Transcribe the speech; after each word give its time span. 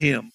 Him. 0.00 0.30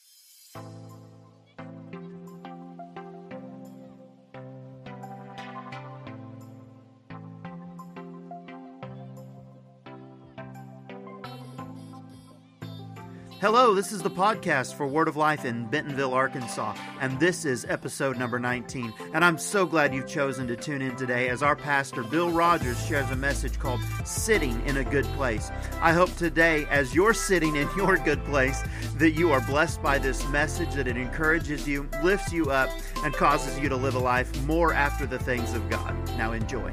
Hello, 13.41 13.73
this 13.73 13.91
is 13.91 14.03
the 14.03 14.11
podcast 14.11 14.75
for 14.75 14.85
Word 14.85 15.07
of 15.07 15.15
Life 15.15 15.45
in 15.45 15.65
Bentonville, 15.65 16.13
Arkansas, 16.13 16.75
and 16.99 17.19
this 17.19 17.43
is 17.43 17.65
episode 17.67 18.15
number 18.15 18.37
19. 18.37 18.93
And 19.15 19.25
I'm 19.25 19.39
so 19.39 19.65
glad 19.65 19.95
you've 19.95 20.05
chosen 20.05 20.45
to 20.45 20.55
tune 20.55 20.83
in 20.83 20.95
today 20.95 21.27
as 21.27 21.41
our 21.41 21.55
pastor, 21.55 22.03
Bill 22.03 22.29
Rogers, 22.29 22.85
shares 22.85 23.09
a 23.09 23.15
message 23.15 23.57
called 23.57 23.79
Sitting 24.05 24.63
in 24.67 24.77
a 24.77 24.83
Good 24.83 25.05
Place. 25.15 25.49
I 25.81 25.91
hope 25.91 26.15
today, 26.17 26.67
as 26.69 26.93
you're 26.93 27.15
sitting 27.15 27.55
in 27.55 27.67
your 27.75 27.97
good 27.97 28.23
place, 28.25 28.61
that 28.97 29.13
you 29.13 29.31
are 29.31 29.41
blessed 29.41 29.81
by 29.81 29.97
this 29.97 30.23
message, 30.29 30.75
that 30.75 30.87
it 30.87 30.95
encourages 30.95 31.67
you, 31.67 31.89
lifts 32.03 32.31
you 32.31 32.51
up, 32.51 32.69
and 32.97 33.11
causes 33.11 33.57
you 33.57 33.69
to 33.69 33.75
live 33.75 33.95
a 33.95 33.99
life 33.99 34.39
more 34.43 34.71
after 34.71 35.07
the 35.07 35.17
things 35.17 35.55
of 35.55 35.67
God. 35.67 35.95
Now, 36.15 36.33
enjoy. 36.33 36.71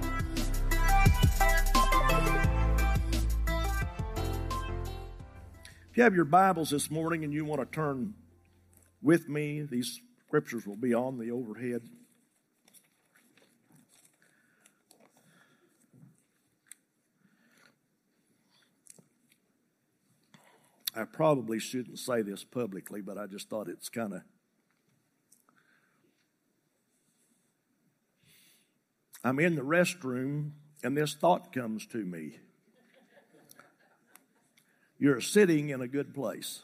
You 5.99 6.05
have 6.05 6.15
your 6.15 6.25
Bibles 6.25 6.71
this 6.71 6.93
morning 6.93 7.25
and 7.25 7.33
you 7.33 7.45
want 7.45 7.61
to 7.61 7.67
turn 7.75 8.15
with 9.03 9.29
me, 9.29 9.63
these 9.63 10.01
scriptures 10.29 10.65
will 10.65 10.77
be 10.77 10.95
on 10.95 11.19
the 11.19 11.33
overhead. 11.33 11.83
I 20.95 21.03
probably 21.03 21.59
shouldn't 21.59 21.99
say 21.99 22.23
this 22.23 22.45
publicly, 22.45 23.01
but 23.01 23.19
I 23.19 23.27
just 23.27 23.51
thought 23.51 23.67
it's 23.67 23.89
kind 23.89 24.13
of. 24.13 24.21
I'm 29.25 29.41
in 29.41 29.57
the 29.57 29.63
restroom 29.63 30.53
and 30.85 30.97
this 30.97 31.15
thought 31.15 31.53
comes 31.53 31.87
to 31.87 31.99
me 31.99 32.39
you're 34.99 35.21
sitting 35.21 35.69
in 35.69 35.81
a 35.81 35.89
good 35.89 36.15
place. 36.15 36.63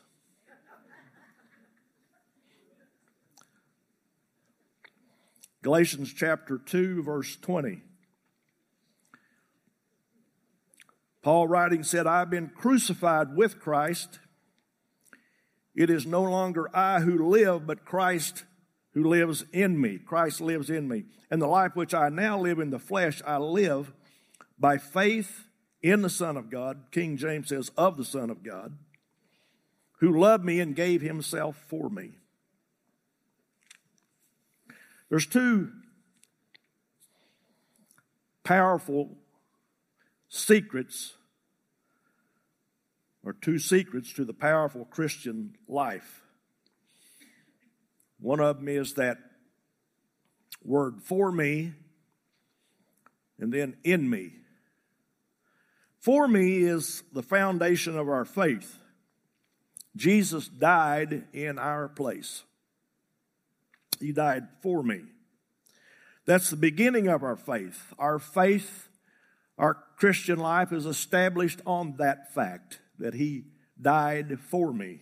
Galatians 5.62 6.12
chapter 6.12 6.58
2, 6.58 7.02
verse 7.02 7.36
20. 7.36 7.80
Paul 11.22 11.48
writing 11.48 11.82
said, 11.82 12.06
I've 12.06 12.28
been 12.28 12.50
crucified 12.54 13.34
with 13.34 13.58
Christ. 13.58 14.18
It 15.74 15.88
is 15.88 16.04
no 16.04 16.22
longer 16.22 16.68
I 16.76 17.00
who 17.00 17.30
live, 17.30 17.66
but 17.66 17.86
Christ 17.86 18.44
who 18.92 19.04
lives 19.04 19.44
in 19.52 19.80
me. 19.80 19.98
Christ 19.98 20.42
lives 20.42 20.68
in 20.68 20.86
me. 20.86 21.04
And 21.30 21.40
the 21.40 21.46
life 21.46 21.74
which 21.74 21.94
I 21.94 22.10
now 22.10 22.38
live 22.38 22.58
in 22.58 22.68
the 22.68 22.78
flesh, 22.78 23.22
I 23.26 23.38
live 23.38 23.94
by 24.58 24.76
faith 24.76 25.48
in 25.84 26.00
the 26.00 26.08
Son 26.08 26.38
of 26.38 26.48
God, 26.48 26.84
King 26.90 27.18
James 27.18 27.50
says, 27.50 27.70
of 27.76 27.98
the 27.98 28.06
Son 28.06 28.30
of 28.30 28.42
God, 28.42 28.78
who 30.00 30.18
loved 30.18 30.42
me 30.42 30.58
and 30.58 30.74
gave 30.74 31.02
himself 31.02 31.62
for 31.68 31.90
me. 31.90 32.12
There's 35.10 35.26
two 35.26 35.70
powerful 38.44 39.18
secrets, 40.30 41.12
or 43.22 43.34
two 43.34 43.58
secrets 43.58 44.10
to 44.14 44.24
the 44.24 44.32
powerful 44.32 44.86
Christian 44.86 45.54
life. 45.68 46.22
One 48.18 48.40
of 48.40 48.56
them 48.56 48.68
is 48.68 48.94
that 48.94 49.18
word 50.64 51.02
for 51.02 51.30
me, 51.30 51.74
and 53.38 53.52
then 53.52 53.76
in 53.84 54.08
me. 54.08 54.32
For 56.04 56.28
me 56.28 56.58
is 56.58 57.02
the 57.14 57.22
foundation 57.22 57.96
of 57.96 58.10
our 58.10 58.26
faith. 58.26 58.78
Jesus 59.96 60.48
died 60.48 61.24
in 61.32 61.58
our 61.58 61.88
place. 61.88 62.42
He 64.00 64.12
died 64.12 64.48
for 64.60 64.82
me. 64.82 65.00
That's 66.26 66.50
the 66.50 66.58
beginning 66.58 67.08
of 67.08 67.22
our 67.22 67.36
faith. 67.36 67.94
Our 67.98 68.18
faith, 68.18 68.90
our 69.56 69.78
Christian 69.96 70.38
life 70.38 70.74
is 70.74 70.84
established 70.84 71.62
on 71.64 71.94
that 71.96 72.34
fact 72.34 72.80
that 72.98 73.14
He 73.14 73.44
died 73.80 74.38
for 74.50 74.74
me. 74.74 75.00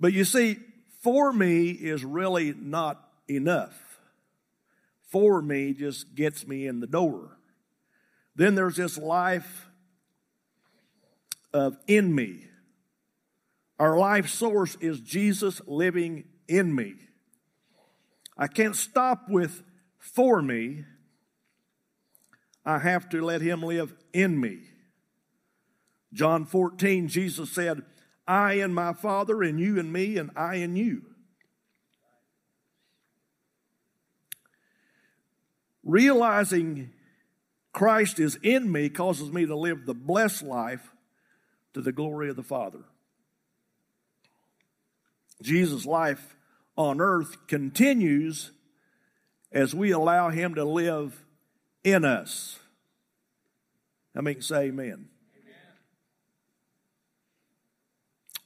But 0.00 0.12
you 0.12 0.24
see, 0.24 0.58
for 1.00 1.32
me 1.32 1.70
is 1.70 2.04
really 2.04 2.54
not 2.58 3.08
enough. 3.28 4.00
For 5.10 5.40
me 5.40 5.74
just 5.74 6.16
gets 6.16 6.44
me 6.44 6.66
in 6.66 6.80
the 6.80 6.88
door. 6.88 7.36
Then 8.40 8.54
there's 8.54 8.76
this 8.76 8.96
life 8.96 9.68
of 11.52 11.76
in 11.86 12.14
me. 12.14 12.46
Our 13.78 13.98
life 13.98 14.30
source 14.30 14.78
is 14.80 14.98
Jesus 14.98 15.60
living 15.66 16.24
in 16.48 16.74
me. 16.74 16.94
I 18.38 18.46
can't 18.46 18.74
stop 18.74 19.28
with 19.28 19.62
for 19.98 20.40
me. 20.40 20.86
I 22.64 22.78
have 22.78 23.10
to 23.10 23.22
let 23.22 23.42
him 23.42 23.62
live 23.62 23.92
in 24.14 24.40
me. 24.40 24.60
John 26.14 26.46
14, 26.46 27.08
Jesus 27.08 27.52
said, 27.52 27.82
I 28.26 28.54
and 28.54 28.74
my 28.74 28.94
Father, 28.94 29.42
and 29.42 29.60
you 29.60 29.78
and 29.78 29.92
me, 29.92 30.16
and 30.16 30.30
I 30.34 30.54
and 30.54 30.78
you. 30.78 31.02
Realizing 35.84 36.92
Christ 37.72 38.18
is 38.18 38.36
in 38.42 38.70
me 38.70 38.88
causes 38.88 39.30
me 39.30 39.46
to 39.46 39.56
live 39.56 39.86
the 39.86 39.94
blessed 39.94 40.42
life 40.42 40.92
to 41.74 41.80
the 41.80 41.92
glory 41.92 42.28
of 42.28 42.36
the 42.36 42.42
Father. 42.42 42.80
Jesus' 45.42 45.86
life 45.86 46.36
on 46.76 47.00
earth 47.00 47.46
continues 47.46 48.50
as 49.52 49.74
we 49.74 49.90
allow 49.90 50.30
Him 50.30 50.54
to 50.54 50.64
live 50.64 51.24
in 51.84 52.04
us. 52.04 52.58
I 54.14 54.20
mean, 54.20 54.42
say 54.42 54.66
amen. 54.66 55.08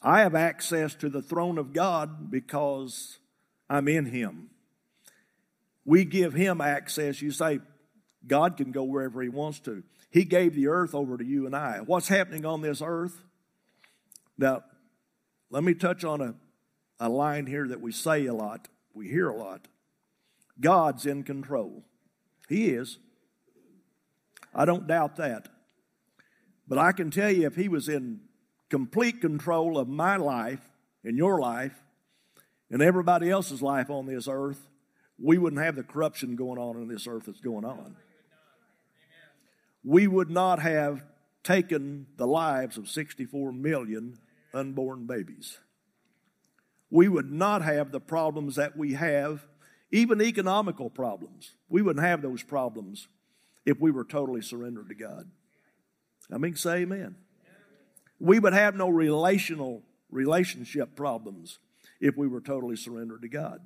I 0.02 0.20
have 0.20 0.34
access 0.34 0.94
to 0.96 1.08
the 1.08 1.22
throne 1.22 1.56
of 1.56 1.72
God 1.72 2.30
because 2.30 3.18
I'm 3.70 3.88
in 3.88 4.04
Him. 4.04 4.50
We 5.86 6.04
give 6.04 6.34
Him 6.34 6.60
access. 6.60 7.22
You 7.22 7.30
say, 7.30 7.60
God 8.26 8.56
can 8.56 8.72
go 8.72 8.84
wherever 8.84 9.22
He 9.22 9.28
wants 9.28 9.60
to. 9.60 9.82
He 10.10 10.24
gave 10.24 10.54
the 10.54 10.68
earth 10.68 10.94
over 10.94 11.16
to 11.16 11.24
you 11.24 11.46
and 11.46 11.56
I. 11.56 11.80
What's 11.84 12.08
happening 12.08 12.46
on 12.46 12.62
this 12.62 12.80
earth? 12.84 13.24
Now, 14.38 14.62
let 15.50 15.64
me 15.64 15.74
touch 15.74 16.04
on 16.04 16.20
a, 16.20 16.34
a 16.98 17.08
line 17.08 17.46
here 17.46 17.68
that 17.68 17.80
we 17.80 17.92
say 17.92 18.26
a 18.26 18.34
lot, 18.34 18.68
we 18.92 19.08
hear 19.08 19.28
a 19.28 19.36
lot. 19.36 19.68
God's 20.60 21.04
in 21.04 21.24
control. 21.24 21.84
He 22.48 22.70
is. 22.70 22.98
I 24.54 24.64
don't 24.64 24.86
doubt 24.86 25.16
that. 25.16 25.48
But 26.68 26.78
I 26.78 26.92
can 26.92 27.10
tell 27.10 27.30
you, 27.30 27.46
if 27.46 27.56
He 27.56 27.68
was 27.68 27.88
in 27.88 28.20
complete 28.70 29.20
control 29.20 29.78
of 29.78 29.88
my 29.88 30.16
life 30.16 30.60
and 31.02 31.18
your 31.18 31.40
life 31.40 31.82
and 32.70 32.80
everybody 32.80 33.30
else's 33.30 33.62
life 33.62 33.90
on 33.90 34.06
this 34.06 34.28
earth, 34.28 34.68
we 35.20 35.38
wouldn't 35.38 35.62
have 35.62 35.76
the 35.76 35.82
corruption 35.82 36.36
going 36.36 36.58
on 36.58 36.76
in 36.80 36.88
this 36.88 37.06
earth 37.06 37.26
that's 37.26 37.40
going 37.40 37.64
on 37.64 37.96
we 39.84 40.06
would 40.06 40.30
not 40.30 40.58
have 40.60 41.04
taken 41.42 42.06
the 42.16 42.26
lives 42.26 42.78
of 42.78 42.88
64 42.88 43.52
million 43.52 44.16
unborn 44.54 45.06
babies. 45.06 45.58
We 46.90 47.08
would 47.08 47.30
not 47.30 47.62
have 47.62 47.92
the 47.92 48.00
problems 48.00 48.56
that 48.56 48.76
we 48.76 48.94
have, 48.94 49.46
even 49.90 50.22
economical 50.22 50.88
problems. 50.88 51.54
We 51.68 51.82
wouldn't 51.82 52.04
have 52.04 52.22
those 52.22 52.42
problems 52.42 53.08
if 53.66 53.80
we 53.80 53.90
were 53.90 54.04
totally 54.04 54.42
surrendered 54.42 54.88
to 54.88 54.94
God. 54.94 55.30
I 56.32 56.38
mean, 56.38 56.56
say 56.56 56.76
amen. 56.76 57.16
We 58.18 58.38
would 58.38 58.54
have 58.54 58.74
no 58.74 58.88
relational 58.88 59.82
relationship 60.10 60.96
problems 60.96 61.58
if 62.00 62.16
we 62.16 62.28
were 62.28 62.40
totally 62.40 62.76
surrendered 62.76 63.22
to 63.22 63.28
God. 63.28 63.60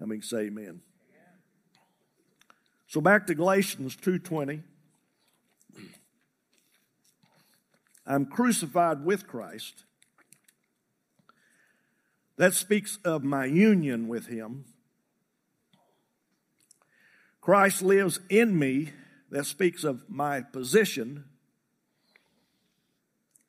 I 0.00 0.06
mean, 0.06 0.22
say 0.22 0.42
amen. 0.46 0.80
So 2.92 3.00
back 3.00 3.26
to 3.28 3.34
Galatians 3.34 3.96
2:20. 3.96 4.62
I'm 8.04 8.26
crucified 8.26 9.02
with 9.02 9.26
Christ. 9.26 9.84
That 12.36 12.52
speaks 12.52 12.98
of 13.02 13.24
my 13.24 13.46
union 13.46 14.08
with 14.08 14.26
him. 14.26 14.66
Christ 17.40 17.80
lives 17.80 18.20
in 18.28 18.58
me. 18.58 18.92
That 19.30 19.46
speaks 19.46 19.84
of 19.84 20.10
my 20.10 20.42
position. 20.42 21.24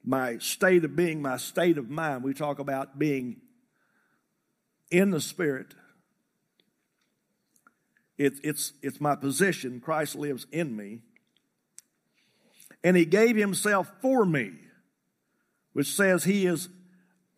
my 0.06 0.38
state 0.38 0.86
of 0.86 0.96
being, 0.96 1.22
my 1.22 1.36
state 1.36 1.78
of 1.78 1.90
mind. 1.90 2.24
We 2.24 2.34
talk 2.34 2.60
about 2.60 2.98
being 2.98 3.42
in 4.90 5.12
the 5.12 5.22
Spirit. 5.22 5.76
It, 8.18 8.34
it's, 8.44 8.74
it's 8.82 9.02
my 9.02 9.16
position. 9.16 9.80
Christ 9.80 10.16
lives 10.16 10.46
in 10.52 10.76
me. 10.76 11.00
And 12.84 12.96
He 12.98 13.06
gave 13.06 13.36
Himself 13.36 13.92
for 14.02 14.26
me, 14.26 14.52
which 15.74 15.88
says 15.88 16.24
He 16.24 16.46
is 16.46 16.70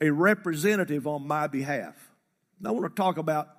a 0.01 0.09
representative 0.09 1.07
on 1.07 1.27
my 1.27 1.47
behalf. 1.47 1.95
Now, 2.59 2.69
I 2.69 2.73
want 2.73 2.95
to 2.95 3.01
talk 3.01 3.17
about 3.17 3.49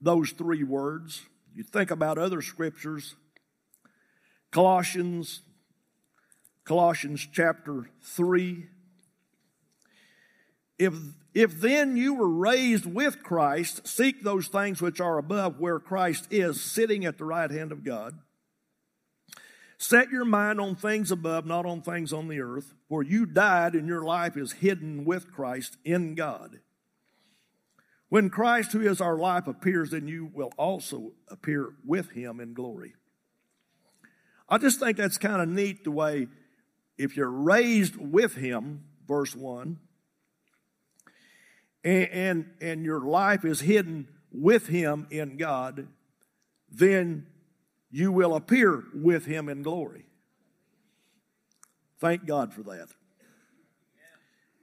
those 0.00 0.30
three 0.30 0.64
words. 0.64 1.22
You 1.54 1.62
think 1.62 1.90
about 1.90 2.18
other 2.18 2.42
scriptures, 2.42 3.14
Colossians, 4.50 5.42
Colossians 6.64 7.26
chapter 7.32 7.88
3. 8.02 8.66
If, 10.78 10.94
if 11.34 11.60
then 11.60 11.96
you 11.96 12.14
were 12.14 12.28
raised 12.28 12.86
with 12.86 13.22
Christ, 13.22 13.86
seek 13.86 14.22
those 14.22 14.48
things 14.48 14.82
which 14.82 15.00
are 15.00 15.18
above 15.18 15.58
where 15.58 15.78
Christ 15.78 16.28
is, 16.30 16.60
sitting 16.60 17.04
at 17.04 17.18
the 17.18 17.24
right 17.24 17.50
hand 17.50 17.72
of 17.72 17.84
God. 17.84 18.18
Set 19.78 20.10
your 20.10 20.24
mind 20.24 20.60
on 20.60 20.74
things 20.74 21.10
above, 21.10 21.44
not 21.44 21.66
on 21.66 21.82
things 21.82 22.12
on 22.12 22.28
the 22.28 22.40
earth, 22.40 22.74
for 22.88 23.02
you 23.02 23.26
died 23.26 23.74
and 23.74 23.86
your 23.86 24.02
life 24.02 24.36
is 24.36 24.52
hidden 24.52 25.04
with 25.04 25.32
Christ 25.32 25.76
in 25.84 26.14
God. 26.14 26.60
When 28.08 28.30
Christ, 28.30 28.72
who 28.72 28.80
is 28.80 29.00
our 29.00 29.18
life, 29.18 29.46
appears, 29.46 29.90
then 29.90 30.08
you 30.08 30.30
will 30.32 30.52
also 30.56 31.12
appear 31.28 31.74
with 31.84 32.10
him 32.10 32.40
in 32.40 32.54
glory. 32.54 32.94
I 34.48 34.58
just 34.58 34.78
think 34.78 34.96
that's 34.96 35.18
kind 35.18 35.42
of 35.42 35.48
neat 35.48 35.84
the 35.84 35.90
way, 35.90 36.28
if 36.96 37.16
you're 37.16 37.30
raised 37.30 37.96
with 37.96 38.36
him, 38.36 38.84
verse 39.06 39.34
1, 39.34 39.78
and, 41.84 42.08
and, 42.10 42.50
and 42.60 42.84
your 42.84 43.00
life 43.00 43.44
is 43.44 43.60
hidden 43.60 44.08
with 44.32 44.68
him 44.68 45.06
in 45.10 45.36
God, 45.36 45.88
then 46.70 47.26
you 47.90 48.12
will 48.12 48.34
appear 48.34 48.84
with 48.94 49.26
him 49.26 49.48
in 49.48 49.62
glory. 49.62 50.06
Thank 51.98 52.26
God 52.26 52.52
for 52.52 52.62
that. 52.64 52.88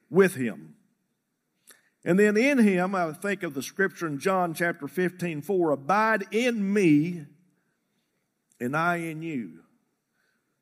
With 0.10 0.36
him. 0.36 0.76
And 2.06 2.20
then 2.20 2.36
in 2.38 2.60
him, 2.60 2.94
I 2.94 3.12
think 3.14 3.44
of 3.44 3.54
the 3.54 3.64
scripture 3.64 4.08
in 4.08 4.20
John 4.20 4.54
chapter 4.54 4.88
15, 4.88 5.42
4 5.42 5.72
Abide 5.72 6.26
in 6.32 6.74
me, 6.74 7.26
and 8.60 8.76
I 8.76 8.98
in 8.98 9.22
you. 9.22 9.60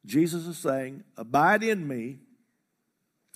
Jesus 0.06 0.46
is 0.46 0.58
saying, 0.58 1.04
Abide 1.18 1.64
in 1.64 1.88
me, 1.88 2.20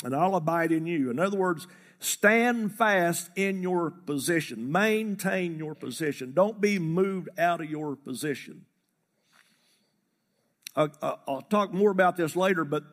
and 0.04 0.16
I'll 0.16 0.36
abide 0.36 0.72
in 0.72 0.86
you. 0.86 1.10
In 1.10 1.20
other 1.20 1.38
words, 1.38 1.68
stand 2.00 2.75
fast 2.75 3.30
in 3.36 3.62
your 3.62 3.92
position, 3.92 4.71
maintain 4.71 5.57
your 5.57 5.75
position. 5.75 6.33
Don't 6.33 6.59
be 6.59 6.80
moved 6.80 7.30
out 7.38 7.62
of 7.62 7.69
your 7.69 7.95
position. 7.95 8.65
I'll 10.75 11.45
talk 11.50 11.74
more 11.74 11.92
about 11.92 12.18
this 12.18 12.36
later, 12.36 12.65
but 12.65 12.83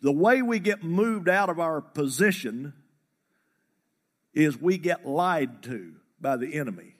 the 0.00 0.10
way 0.12 0.42
we 0.42 0.58
get 0.58 0.82
moved 0.82 1.28
out 1.28 1.48
of 1.48 1.60
our 1.60 1.80
position 1.80 2.72
is 4.34 4.60
we 4.60 4.78
get 4.78 5.06
lied 5.06 5.62
to 5.62 5.94
by 6.20 6.36
the 6.36 6.54
enemy. 6.54 6.96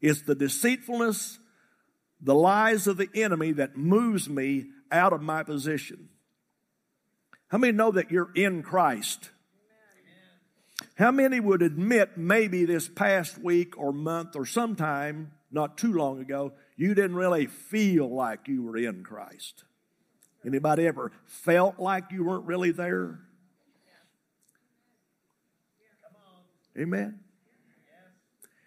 It's 0.00 0.22
the 0.22 0.34
deceitfulness, 0.34 1.38
the 2.20 2.34
lies 2.34 2.86
of 2.86 2.98
the 2.98 3.08
enemy 3.14 3.52
that 3.52 3.76
moves 3.76 4.28
me 4.28 4.66
out 4.92 5.12
of 5.12 5.22
my 5.22 5.42
position. 5.42 6.10
How 7.48 7.58
many 7.58 7.72
know 7.72 7.90
that 7.92 8.10
you're 8.10 8.30
in 8.34 8.62
Christ? 8.62 9.30
How 10.98 11.12
many 11.12 11.38
would 11.38 11.62
admit 11.62 12.18
maybe 12.18 12.64
this 12.64 12.88
past 12.88 13.38
week 13.38 13.78
or 13.78 13.92
month 13.92 14.34
or 14.34 14.44
sometime 14.44 15.30
not 15.48 15.78
too 15.78 15.92
long 15.92 16.20
ago 16.20 16.54
you 16.76 16.92
didn't 16.92 17.14
really 17.14 17.46
feel 17.46 18.12
like 18.12 18.48
you 18.48 18.64
were 18.64 18.76
in 18.76 19.04
Christ? 19.04 19.62
Anybody 20.44 20.88
ever 20.88 21.12
felt 21.24 21.78
like 21.78 22.10
you 22.10 22.24
weren't 22.24 22.46
really 22.46 22.72
there? 22.72 23.20
Amen. 26.76 27.20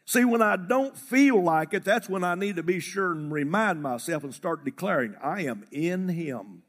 See, 0.05 0.23
when 0.23 0.41
I 0.41 0.55
don't 0.55 0.97
feel 0.97 1.41
like 1.41 1.73
it, 1.73 1.83
that's 1.83 2.07
when 2.09 2.23
I 2.23 2.35
need 2.35 2.55
to 2.55 2.63
be 2.63 2.79
sure 2.79 3.11
and 3.11 3.31
remind 3.31 3.81
myself 3.81 4.23
and 4.23 4.33
start 4.33 4.63
declaring, 4.63 5.15
I 5.21 5.41
am 5.43 5.65
in 5.71 6.07
Him. 6.07 6.63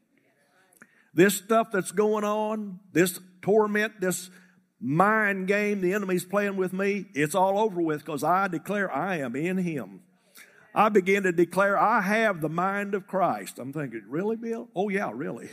This 1.13 1.37
stuff 1.37 1.71
that's 1.71 1.91
going 1.91 2.23
on, 2.23 2.79
this 2.91 3.19
torment, 3.41 4.01
this 4.01 4.29
mind 4.83 5.47
game 5.47 5.79
the 5.79 5.93
enemy's 5.93 6.25
playing 6.25 6.57
with 6.57 6.73
me, 6.73 7.05
it's 7.13 7.33
all 7.33 7.57
over 7.57 7.81
with 7.81 8.05
because 8.05 8.23
I 8.23 8.47
declare 8.49 8.93
I 8.93 9.17
am 9.17 9.35
in 9.35 9.57
Him. 9.57 10.01
I 10.75 10.89
begin 10.89 11.23
to 11.23 11.31
declare 11.31 11.79
I 11.79 12.01
have 12.01 12.41
the 12.41 12.49
mind 12.49 12.93
of 12.93 13.07
Christ. 13.07 13.59
I'm 13.59 13.71
thinking, 13.71 14.03
really, 14.07 14.35
Bill? 14.35 14.67
Oh, 14.75 14.89
yeah, 14.89 15.11
really. 15.13 15.49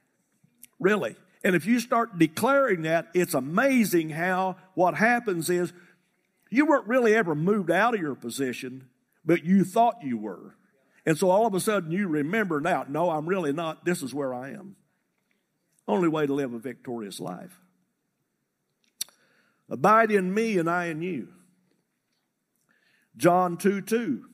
really. 0.80 1.16
And 1.44 1.54
if 1.54 1.66
you 1.66 1.80
start 1.80 2.18
declaring 2.18 2.82
that, 2.82 3.08
it's 3.12 3.34
amazing 3.34 4.10
how 4.10 4.56
what 4.74 4.94
happens 4.94 5.50
is 5.50 5.72
you 6.48 6.64
weren't 6.64 6.86
really 6.86 7.14
ever 7.14 7.34
moved 7.34 7.70
out 7.70 7.94
of 7.94 8.00
your 8.00 8.14
position, 8.14 8.88
but 9.24 9.44
you 9.44 9.64
thought 9.64 10.02
you 10.02 10.16
were. 10.16 10.54
And 11.04 11.18
so 11.18 11.30
all 11.30 11.46
of 11.46 11.54
a 11.54 11.60
sudden 11.60 11.90
you 11.90 12.08
remember 12.08 12.60
now, 12.60 12.86
no, 12.88 13.10
I'm 13.10 13.26
really 13.26 13.52
not. 13.52 13.84
This 13.84 14.02
is 14.02 14.14
where 14.14 14.32
I 14.32 14.50
am. 14.50 14.76
Only 15.88 16.08
way 16.08 16.26
to 16.26 16.34
live 16.34 16.52
a 16.52 16.58
victorious 16.58 17.20
life. 17.20 17.60
Abide 19.68 20.10
in 20.10 20.32
me 20.32 20.58
and 20.58 20.70
I 20.70 20.86
in 20.86 21.02
you. 21.02 21.28
John 23.16 23.56
2 23.56 23.80
2, 23.80 24.24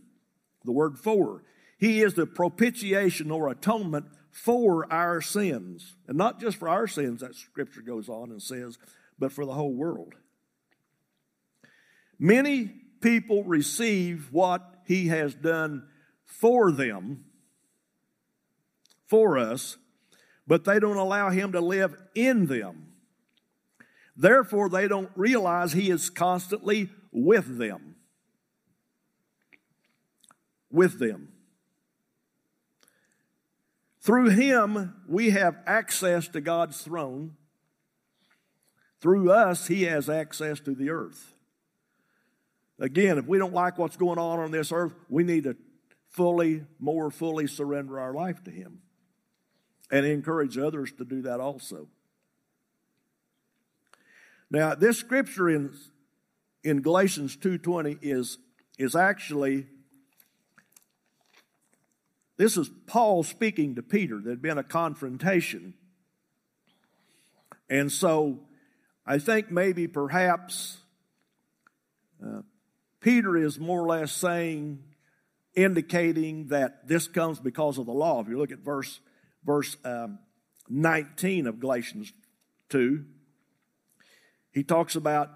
the 0.64 0.73
word 0.73 0.99
for. 0.99 1.44
He 1.79 2.02
is 2.02 2.14
the 2.14 2.26
propitiation 2.26 3.31
or 3.31 3.49
atonement 3.49 4.06
for 4.31 4.90
our 4.93 5.20
sins. 5.20 5.96
And 6.06 6.17
not 6.17 6.40
just 6.40 6.56
for 6.56 6.69
our 6.69 6.87
sins, 6.87 7.20
that 7.20 7.34
scripture 7.34 7.82
goes 7.82 8.08
on 8.08 8.31
and 8.31 8.43
says, 8.43 8.79
but 9.19 9.32
for 9.32 9.44
the 9.44 9.52
whole 9.52 9.73
world. 9.73 10.14
Many 12.19 12.70
people 13.00 13.44
receive 13.44 14.28
what 14.32 14.62
he 14.87 15.08
has 15.08 15.35
done 15.35 15.87
for 16.25 16.70
them, 16.70 17.25
for 19.06 19.38
us, 19.38 19.76
but 20.46 20.64
they 20.64 20.78
don't 20.78 20.96
allow 20.96 21.31
him 21.31 21.52
to 21.52 21.61
live 21.61 21.94
in 22.14 22.46
them. 22.46 22.92
Therefore, 24.16 24.69
they 24.69 24.88
don't 24.88 25.11
realize 25.16 25.73
he 25.73 25.90
is 25.90 26.11
constantly 26.11 26.90
with 27.11 27.59
them. 27.59 27.97
With 30.71 30.99
them. 30.99 31.28
Through 34.00 34.31
him, 34.31 34.95
we 35.07 35.31
have 35.31 35.57
access 35.66 36.28
to 36.28 36.40
God's 36.40 36.81
throne. 36.83 37.37
Through 39.00 39.31
us, 39.31 39.69
he 39.69 39.85
has 39.85 40.09
access 40.09 40.61
to 40.61 40.75
the 40.75 40.90
earth. 40.90 41.35
Again, 42.78 43.19
if 43.19 43.26
we 43.26 43.38
don't 43.38 43.54
like 43.54 43.78
what's 43.78 43.97
going 43.97 44.19
on 44.19 44.40
on 44.40 44.50
this 44.50 44.73
earth, 44.73 44.92
we 45.09 45.23
need 45.23 45.45
to 45.45 45.57
fully, 46.09 46.64
more 46.78 47.11
fully 47.11 47.47
surrender 47.47 47.99
our 48.00 48.12
life 48.12 48.42
to 48.45 48.50
him 48.50 48.81
and 49.90 50.04
encourage 50.04 50.59
others 50.59 50.92
to 50.92 51.04
do 51.04 51.23
that 51.23 51.38
also. 51.38 51.88
Now, 54.52 54.75
this 54.75 54.99
scripture 54.99 55.49
in, 55.49 55.73
in 56.62 56.82
Galatians 56.82 57.38
2.20 57.38 57.99
is, 58.02 58.37
is 58.78 58.94
actually 58.94 59.66
this 62.37 62.59
is 62.59 62.71
Paul 62.87 63.23
speaking 63.23 63.76
to 63.76 63.82
Peter. 63.82 64.21
There'd 64.23 64.42
been 64.42 64.59
a 64.59 64.64
confrontation. 64.64 65.75
And 67.71 67.90
so 67.90 68.40
I 69.06 69.18
think 69.18 69.50
maybe 69.50 69.87
perhaps 69.87 70.78
uh, 72.23 72.42
Peter 73.00 73.37
is 73.38 73.59
more 73.59 73.80
or 73.80 73.87
less 73.87 74.12
saying, 74.12 74.82
indicating 75.54 76.49
that 76.49 76.88
this 76.88 77.06
comes 77.09 77.38
because 77.38 77.78
of 77.78 77.87
the 77.87 77.92
law. 77.92 78.21
If 78.21 78.28
you 78.28 78.38
look 78.38 78.52
at 78.52 78.59
verse, 78.59 79.00
verse 79.44 79.76
um, 79.85 80.18
19 80.68 81.47
of 81.47 81.59
Galatians 81.59 82.12
2, 82.68 83.04
he 84.52 84.62
talks 84.62 84.97
about, 84.97 85.30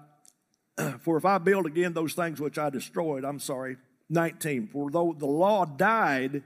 For 1.01 1.17
if 1.17 1.25
I 1.25 1.39
build 1.39 1.65
again 1.65 1.93
those 1.93 2.13
things 2.13 2.39
which 2.39 2.57
I 2.57 2.69
destroyed, 2.69 3.25
I'm 3.25 3.39
sorry, 3.39 3.77
19, 4.09 4.67
for 4.67 4.89
though 4.89 5.15
the 5.17 5.25
law 5.25 5.65
died, 5.65 6.43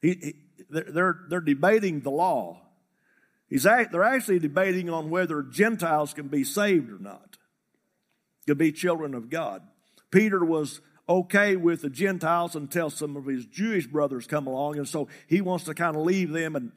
he, 0.00 0.14
he, 0.14 0.34
they're, 0.70 1.18
they're 1.28 1.40
debating 1.40 2.00
the 2.00 2.10
law. 2.10 2.60
He's 3.48 3.66
act, 3.66 3.92
they're 3.92 4.04
actually 4.04 4.38
debating 4.38 4.90
on 4.90 5.10
whether 5.10 5.42
Gentiles 5.42 6.14
can 6.14 6.28
be 6.28 6.44
saved 6.44 6.90
or 6.90 6.98
not, 6.98 7.38
to 8.46 8.54
be 8.54 8.72
children 8.72 9.14
of 9.14 9.30
God. 9.30 9.62
Peter 10.10 10.44
was 10.44 10.80
okay 11.08 11.56
with 11.56 11.82
the 11.82 11.90
Gentiles 11.90 12.54
until 12.54 12.90
some 12.90 13.16
of 13.16 13.26
his 13.26 13.46
Jewish 13.46 13.86
brothers 13.86 14.26
come 14.26 14.46
along, 14.46 14.76
and 14.76 14.86
so 14.86 15.08
he 15.26 15.40
wants 15.40 15.64
to 15.64 15.74
kind 15.74 15.96
of 15.96 16.02
leave 16.02 16.30
them 16.30 16.54
and 16.56 16.72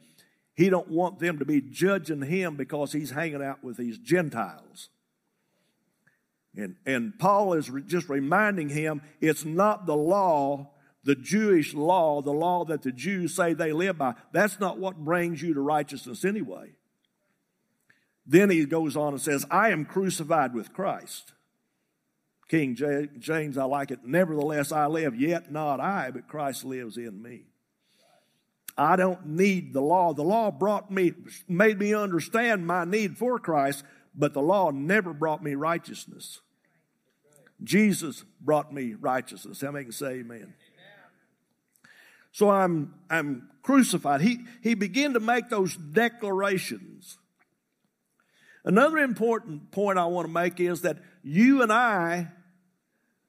He 0.54 0.68
don't 0.68 0.88
want 0.88 1.18
them 1.18 1.38
to 1.38 1.44
be 1.44 1.60
judging 1.62 2.22
him 2.22 2.56
because 2.56 2.92
he's 2.92 3.10
hanging 3.10 3.42
out 3.42 3.64
with 3.64 3.78
these 3.78 3.98
Gentiles. 3.98 4.90
And, 6.56 6.76
and 6.84 7.18
Paul 7.18 7.54
is 7.54 7.70
re- 7.70 7.82
just 7.82 8.08
reminding 8.08 8.68
him 8.68 9.02
it's 9.20 9.44
not 9.44 9.86
the 9.86 9.96
law, 9.96 10.72
the 11.04 11.14
Jewish 11.14 11.74
law, 11.74 12.20
the 12.20 12.32
law 12.32 12.64
that 12.66 12.82
the 12.82 12.92
Jews 12.92 13.34
say 13.34 13.54
they 13.54 13.72
live 13.72 13.98
by. 13.98 14.14
That's 14.32 14.60
not 14.60 14.78
what 14.78 15.04
brings 15.04 15.40
you 15.42 15.54
to 15.54 15.60
righteousness 15.60 16.24
anyway. 16.24 16.72
Then 18.26 18.50
he 18.50 18.64
goes 18.66 18.96
on 18.96 19.14
and 19.14 19.20
says, 19.20 19.44
I 19.50 19.70
am 19.70 19.84
crucified 19.84 20.54
with 20.54 20.72
Christ. 20.72 21.32
King 22.48 22.76
James, 23.18 23.56
I 23.56 23.64
like 23.64 23.90
it. 23.90 24.00
Nevertheless, 24.04 24.72
I 24.72 24.86
live, 24.86 25.18
yet 25.18 25.50
not 25.50 25.80
I, 25.80 26.10
but 26.10 26.28
Christ 26.28 26.64
lives 26.64 26.98
in 26.98 27.22
me. 27.22 27.46
I 28.76 28.96
don't 28.96 29.26
need 29.26 29.72
the 29.72 29.80
law. 29.80 30.12
The 30.12 30.22
law 30.22 30.50
brought 30.50 30.90
me, 30.90 31.12
made 31.48 31.78
me 31.78 31.94
understand 31.94 32.66
my 32.66 32.84
need 32.84 33.16
for 33.16 33.38
Christ, 33.38 33.84
but 34.14 34.34
the 34.34 34.42
law 34.42 34.70
never 34.70 35.12
brought 35.12 35.42
me 35.42 35.54
righteousness. 35.54 36.40
Jesus 37.62 38.24
brought 38.40 38.72
me 38.72 38.94
righteousness. 38.94 39.60
How 39.60 39.70
many 39.70 39.84
can 39.84 39.92
say 39.92 40.20
amen? 40.20 40.54
So 42.32 42.50
I'm, 42.50 42.94
I'm 43.10 43.50
crucified. 43.62 44.22
He, 44.22 44.40
he 44.62 44.74
began 44.74 45.12
to 45.14 45.20
make 45.20 45.50
those 45.50 45.76
declarations. 45.76 47.18
Another 48.64 48.98
important 48.98 49.70
point 49.70 49.98
I 49.98 50.06
want 50.06 50.26
to 50.26 50.32
make 50.32 50.58
is 50.58 50.82
that 50.82 50.98
you 51.22 51.62
and 51.62 51.72
I, 51.72 52.28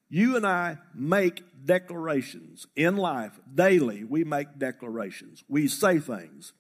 you 0.10 0.38
and 0.38 0.48
I 0.48 0.78
make 0.94 1.44
declarations 1.66 2.66
in 2.76 2.98
life 2.98 3.40
daily. 3.54 4.04
We 4.04 4.24
make 4.24 4.58
declarations. 4.58 5.44
We 5.50 5.68
say 5.68 6.00
things. 6.00 6.54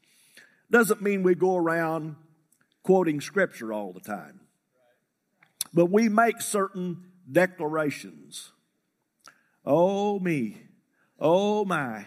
Doesn't 0.69 1.01
mean 1.01 1.23
we 1.23 1.35
go 1.35 1.55
around 1.55 2.15
quoting 2.83 3.21
scripture 3.21 3.73
all 3.73 3.93
the 3.93 3.99
time, 3.99 4.41
but 5.73 5.87
we 5.87 6.09
make 6.09 6.41
certain 6.41 7.05
declarations. 7.31 8.51
Oh, 9.65 10.19
me. 10.19 10.61
Oh, 11.19 11.65
my. 11.65 12.05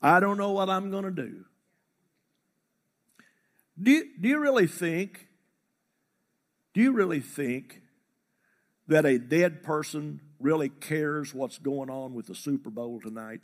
I 0.00 0.20
don't 0.20 0.38
know 0.38 0.52
what 0.52 0.70
I'm 0.70 0.90
going 0.90 1.04
to 1.04 1.10
do. 1.10 1.44
Do 3.80 3.90
you, 3.90 4.04
do 4.20 4.28
you 4.28 4.38
really 4.38 4.66
think 4.66 5.28
do 6.78 6.84
you 6.84 6.92
really 6.92 7.18
think 7.18 7.82
that 8.86 9.04
a 9.04 9.18
dead 9.18 9.64
person 9.64 10.20
really 10.38 10.68
cares 10.68 11.34
what's 11.34 11.58
going 11.58 11.90
on 11.90 12.14
with 12.14 12.26
the 12.26 12.36
Super 12.36 12.70
Bowl 12.70 13.00
tonight? 13.00 13.40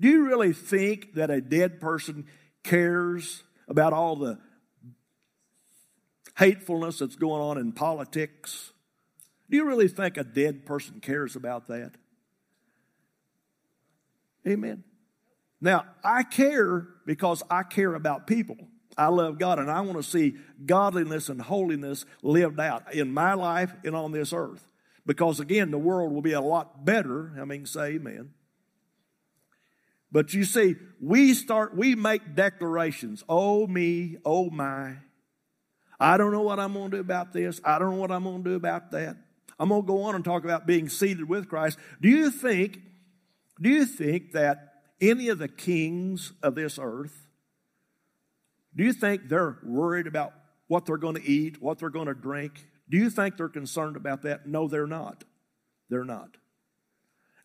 Do 0.00 0.08
you 0.08 0.26
really 0.26 0.52
think 0.52 1.14
that 1.14 1.30
a 1.30 1.40
dead 1.40 1.80
person 1.80 2.26
cares 2.64 3.44
about 3.68 3.92
all 3.92 4.16
the 4.16 4.40
hatefulness 6.36 6.98
that's 6.98 7.16
going 7.16 7.42
on 7.42 7.58
in 7.58 7.72
politics? 7.72 8.72
Do 9.50 9.56
you 9.56 9.66
really 9.66 9.88
think 9.88 10.16
a 10.16 10.24
dead 10.24 10.66
person 10.66 11.00
cares 11.00 11.36
about 11.36 11.68
that? 11.68 11.92
Amen. 14.46 14.84
Now, 15.60 15.86
I 16.02 16.24
care 16.24 16.88
because 17.06 17.42
I 17.50 17.62
care 17.62 17.94
about 17.94 18.26
people. 18.26 18.56
I 18.96 19.08
love 19.08 19.38
God 19.38 19.58
and 19.58 19.70
I 19.70 19.80
want 19.80 19.96
to 19.96 20.02
see 20.02 20.36
godliness 20.64 21.28
and 21.28 21.40
holiness 21.40 22.04
lived 22.22 22.60
out 22.60 22.94
in 22.94 23.12
my 23.12 23.34
life 23.34 23.72
and 23.84 23.96
on 23.96 24.12
this 24.12 24.32
earth. 24.32 24.66
Because 25.06 25.40
again, 25.40 25.70
the 25.70 25.78
world 25.78 26.12
will 26.12 26.22
be 26.22 26.32
a 26.32 26.40
lot 26.40 26.84
better. 26.84 27.32
I 27.40 27.44
mean, 27.44 27.66
say 27.66 27.94
amen. 27.94 28.30
But 30.12 30.32
you 30.32 30.44
see, 30.44 30.76
we 31.00 31.34
start, 31.34 31.76
we 31.76 31.94
make 31.96 32.34
declarations. 32.34 33.24
Oh, 33.28 33.66
me, 33.66 34.16
oh, 34.24 34.48
my. 34.48 34.98
I 35.98 36.16
don't 36.16 36.32
know 36.32 36.42
what 36.42 36.58
I'm 36.58 36.72
going 36.72 36.90
to 36.90 36.96
do 36.98 37.00
about 37.00 37.32
this. 37.32 37.60
I 37.64 37.78
don't 37.78 37.90
know 37.90 38.00
what 38.00 38.10
I'm 38.10 38.24
going 38.24 38.42
to 38.44 38.50
do 38.50 38.56
about 38.56 38.90
that. 38.92 39.16
I'm 39.58 39.68
going 39.68 39.82
to 39.82 39.86
go 39.86 40.02
on 40.02 40.14
and 40.14 40.24
talk 40.24 40.44
about 40.44 40.66
being 40.66 40.88
seated 40.88 41.28
with 41.28 41.48
Christ. 41.48 41.78
Do 42.00 42.08
you 42.08 42.30
think, 42.30 42.78
do 43.60 43.68
you 43.68 43.86
think 43.86 44.32
that 44.32 44.82
any 45.00 45.28
of 45.28 45.38
the 45.38 45.48
kings 45.48 46.32
of 46.42 46.54
this 46.54 46.78
earth 46.80 47.24
do 48.76 48.84
you 48.84 48.92
think 48.92 49.28
they're 49.28 49.58
worried 49.62 50.06
about 50.06 50.32
what 50.66 50.86
they're 50.86 50.96
going 50.96 51.14
to 51.14 51.24
eat, 51.24 51.62
what 51.62 51.78
they're 51.78 51.90
going 51.90 52.06
to 52.06 52.14
drink? 52.14 52.66
Do 52.88 52.96
you 52.98 53.08
think 53.08 53.36
they're 53.36 53.48
concerned 53.48 53.96
about 53.96 54.22
that? 54.22 54.46
No, 54.46 54.68
they're 54.68 54.86
not. 54.86 55.24
They're 55.88 56.04
not. 56.04 56.36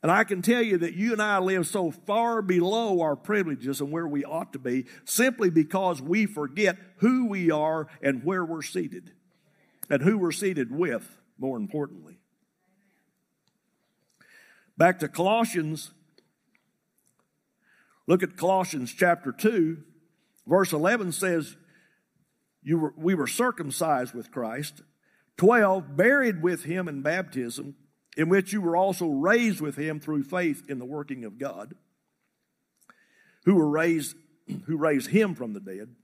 And 0.01 0.12
I 0.12 0.24
can 0.24 0.41
tell 0.41 0.62
you 0.62 0.77
that 0.77 0.94
you 0.94 1.12
and 1.12 1.22
I 1.22 1.39
live 1.39 1.68
so 1.68 1.91
far 1.91 2.41
below 2.41 3.01
our 3.01 3.18
privileges 3.18 3.82
and 3.82 3.91
where 3.91 4.08
we 4.08 4.24
ought 4.24 4.53
to 4.53 4.60
be 4.60 4.86
simply 5.03 5.50
because 5.50 6.01
we 6.01 6.25
forget 6.25 6.77
who 6.98 7.27
we 7.27 7.51
are 7.51 7.88
and 8.01 8.24
where 8.24 8.46
we're 8.46 8.62
seated 8.62 9.12
and 9.89 10.01
who 10.01 10.18
we're 10.18 10.32
seated 10.32 10.72
with, 10.72 11.18
more 11.38 11.58
importantly. 11.58 12.20
Back 14.77 15.00
to 15.00 15.10
Colossians. 15.10 15.91
Look 18.08 18.24
at 18.24 18.38
Colossians 18.38 18.94
chapter 18.94 19.34
2. 19.34 19.84
Verse 20.48 20.72
11 20.72 21.12
says, 21.12 21.58
you 22.63 22.79
were, 22.79 22.94
We 22.96 23.15
were 23.15 23.27
circumcised 23.27 24.13
with 24.13 24.32
Christ. 24.32 24.82
12, 25.38 25.96
buried 25.96 26.41
with 26.41 26.63
him 26.63 26.88
in 26.88 27.01
baptism, 27.01 27.75
in 28.19 28.27
which 28.27 28.51
you 28.51 28.59
were 28.59 28.75
also 28.75 29.07
raised 29.07 29.61
with 29.61 29.77
him 29.77 29.97
through 29.97 30.21
faith 30.23 30.69
in 30.69 30.77
the 30.77 30.83
working 30.83 31.23
of 31.23 31.39
God, 31.39 31.73
who 33.45 33.55
were 33.55 33.69
raised, 33.69 34.13
who 34.65 34.75
raised 34.75 35.09
him 35.11 35.33
from 35.33 35.53
the 35.53 35.61
dead. 35.61 35.95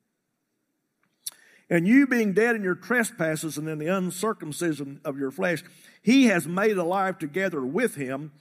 And 1.70 1.86
you 1.86 2.08
being 2.08 2.32
dead 2.32 2.56
in 2.56 2.64
your 2.64 2.76
trespasses 2.76 3.58
and 3.58 3.68
in 3.68 3.80
the 3.80 3.88
uncircumcision 3.88 5.02
of 5.04 5.18
your 5.18 5.30
flesh, 5.30 5.62
he 6.02 6.28
has 6.28 6.48
made 6.48 6.78
alive 6.78 7.20
together 7.20 7.66
with 7.66 7.96
him, 7.96 8.32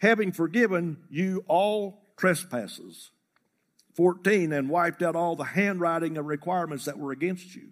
having 0.00 0.32
forgiven 0.32 0.96
you 1.08 1.44
all 1.46 2.02
trespasses 2.16 3.12
14 3.94 4.52
and 4.52 4.68
wiped 4.68 5.00
out 5.00 5.14
all 5.14 5.36
the 5.36 5.44
handwriting 5.44 6.16
of 6.16 6.26
requirements 6.26 6.86
that 6.86 6.98
were 6.98 7.12
against 7.12 7.54
you. 7.54 7.68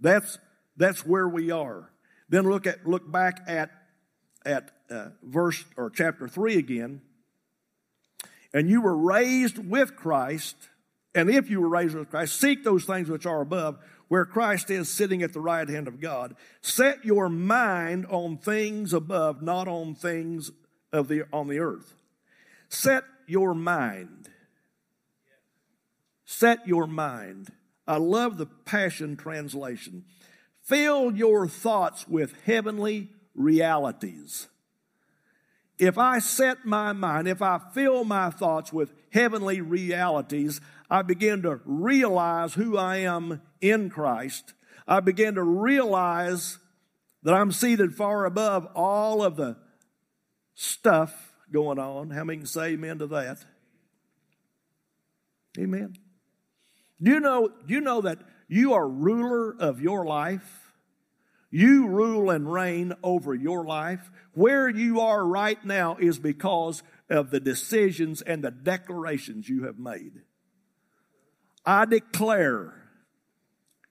That's, 0.00 0.38
that's 0.76 1.06
where 1.06 1.28
we 1.28 1.50
are. 1.50 1.90
Then 2.28 2.50
look 2.50 2.66
at, 2.66 2.86
look 2.86 3.10
back 3.10 3.40
at, 3.46 3.70
at 4.44 4.70
uh, 4.90 5.08
verse 5.22 5.64
or 5.76 5.90
chapter 5.90 6.28
3 6.28 6.56
again. 6.56 7.02
And 8.54 8.68
you 8.68 8.80
were 8.80 8.96
raised 8.96 9.58
with 9.58 9.96
Christ. 9.96 10.56
And 11.14 11.28
if 11.28 11.50
you 11.50 11.60
were 11.60 11.68
raised 11.68 11.94
with 11.94 12.10
Christ, 12.10 12.40
seek 12.40 12.64
those 12.64 12.84
things 12.84 13.08
which 13.08 13.26
are 13.26 13.40
above, 13.40 13.78
where 14.08 14.24
Christ 14.24 14.70
is 14.70 14.88
sitting 14.88 15.22
at 15.22 15.32
the 15.32 15.40
right 15.40 15.68
hand 15.68 15.86
of 15.86 16.00
God. 16.00 16.34
Set 16.62 17.04
your 17.04 17.28
mind 17.28 18.06
on 18.06 18.38
things 18.38 18.92
above, 18.92 19.42
not 19.42 19.68
on 19.68 19.94
things 19.94 20.50
of 20.92 21.08
the, 21.08 21.26
on 21.32 21.48
the 21.48 21.58
earth. 21.58 21.94
Set 22.68 23.04
your 23.26 23.54
mind 23.54 24.28
Set 26.30 26.68
your 26.68 26.86
mind. 26.86 27.48
I 27.86 27.96
love 27.96 28.36
the 28.36 28.44
Passion 28.44 29.16
Translation. 29.16 30.04
Fill 30.60 31.16
your 31.16 31.48
thoughts 31.48 32.06
with 32.06 32.34
heavenly 32.44 33.08
realities. 33.38 34.48
If 35.78 35.96
I 35.96 36.18
set 36.18 36.64
my 36.64 36.92
mind, 36.92 37.28
if 37.28 37.40
I 37.40 37.60
fill 37.72 38.04
my 38.04 38.30
thoughts 38.30 38.72
with 38.72 38.92
heavenly 39.12 39.60
realities, 39.60 40.60
I 40.90 41.02
begin 41.02 41.42
to 41.42 41.60
realize 41.64 42.54
who 42.54 42.76
I 42.76 42.96
am 42.96 43.40
in 43.60 43.88
Christ. 43.88 44.54
I 44.88 45.00
begin 45.00 45.36
to 45.36 45.42
realize 45.42 46.58
that 47.22 47.34
I'm 47.34 47.52
seated 47.52 47.94
far 47.94 48.24
above 48.24 48.66
all 48.74 49.22
of 49.22 49.36
the 49.36 49.56
stuff 50.54 51.32
going 51.52 51.78
on. 51.78 52.10
How 52.10 52.24
many 52.24 52.38
can 52.38 52.46
say 52.46 52.70
amen 52.70 52.98
to 52.98 53.06
that? 53.08 53.44
Amen. 55.58 55.94
Do 57.00 57.10
you 57.12 57.20
know, 57.20 57.48
do 57.66 57.74
you 57.74 57.80
know 57.80 58.00
that 58.00 58.18
you 58.48 58.72
are 58.72 58.88
ruler 58.88 59.54
of 59.58 59.80
your 59.80 60.04
life? 60.04 60.67
You 61.50 61.86
rule 61.88 62.30
and 62.30 62.52
reign 62.52 62.92
over 63.02 63.34
your 63.34 63.64
life. 63.64 64.10
Where 64.32 64.68
you 64.68 65.00
are 65.00 65.24
right 65.24 65.62
now 65.64 65.96
is 65.98 66.18
because 66.18 66.82
of 67.08 67.30
the 67.30 67.40
decisions 67.40 68.22
and 68.22 68.44
the 68.44 68.50
declarations 68.50 69.48
you 69.48 69.64
have 69.64 69.78
made. 69.78 70.22
I 71.64 71.86
declare, 71.86 72.74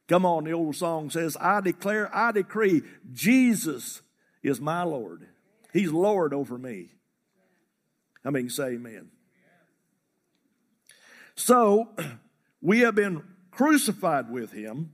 come 0.08 0.26
on, 0.26 0.44
the 0.44 0.52
old 0.52 0.76
song 0.76 1.10
says, 1.10 1.36
I 1.40 1.62
declare, 1.62 2.16
I 2.16 2.32
decree, 2.32 2.84
Jesus 3.12 4.02
is 4.44 4.62
my 4.62 4.84
Lord. 4.84 5.28
He's 5.74 5.92
Lord 5.92 6.34
over 6.34 6.58
me. 6.58 6.90
I 8.24 8.30
mean, 8.30 8.50
say 8.50 8.74
amen. 8.74 9.10
So, 11.36 11.90
We 12.62 12.80
have 12.80 12.96
been 12.96 13.24
crucified 13.52 14.32
with 14.32 14.52
him. 14.52 14.92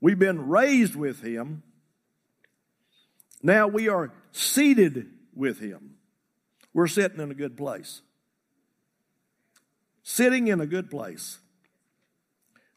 We've 0.00 0.18
been 0.18 0.48
raised 0.48 0.94
with 0.94 1.22
him. 1.22 1.62
Now 3.42 3.68
we 3.68 3.88
are 3.88 4.12
seated 4.32 5.06
with 5.34 5.60
him. 5.60 5.96
We're 6.72 6.86
sitting 6.86 7.20
in 7.20 7.30
a 7.30 7.34
good 7.34 7.56
place. 7.56 8.02
sitting 10.02 10.48
in 10.48 10.60
a 10.60 10.66
good 10.66 10.90
place. 10.90 11.38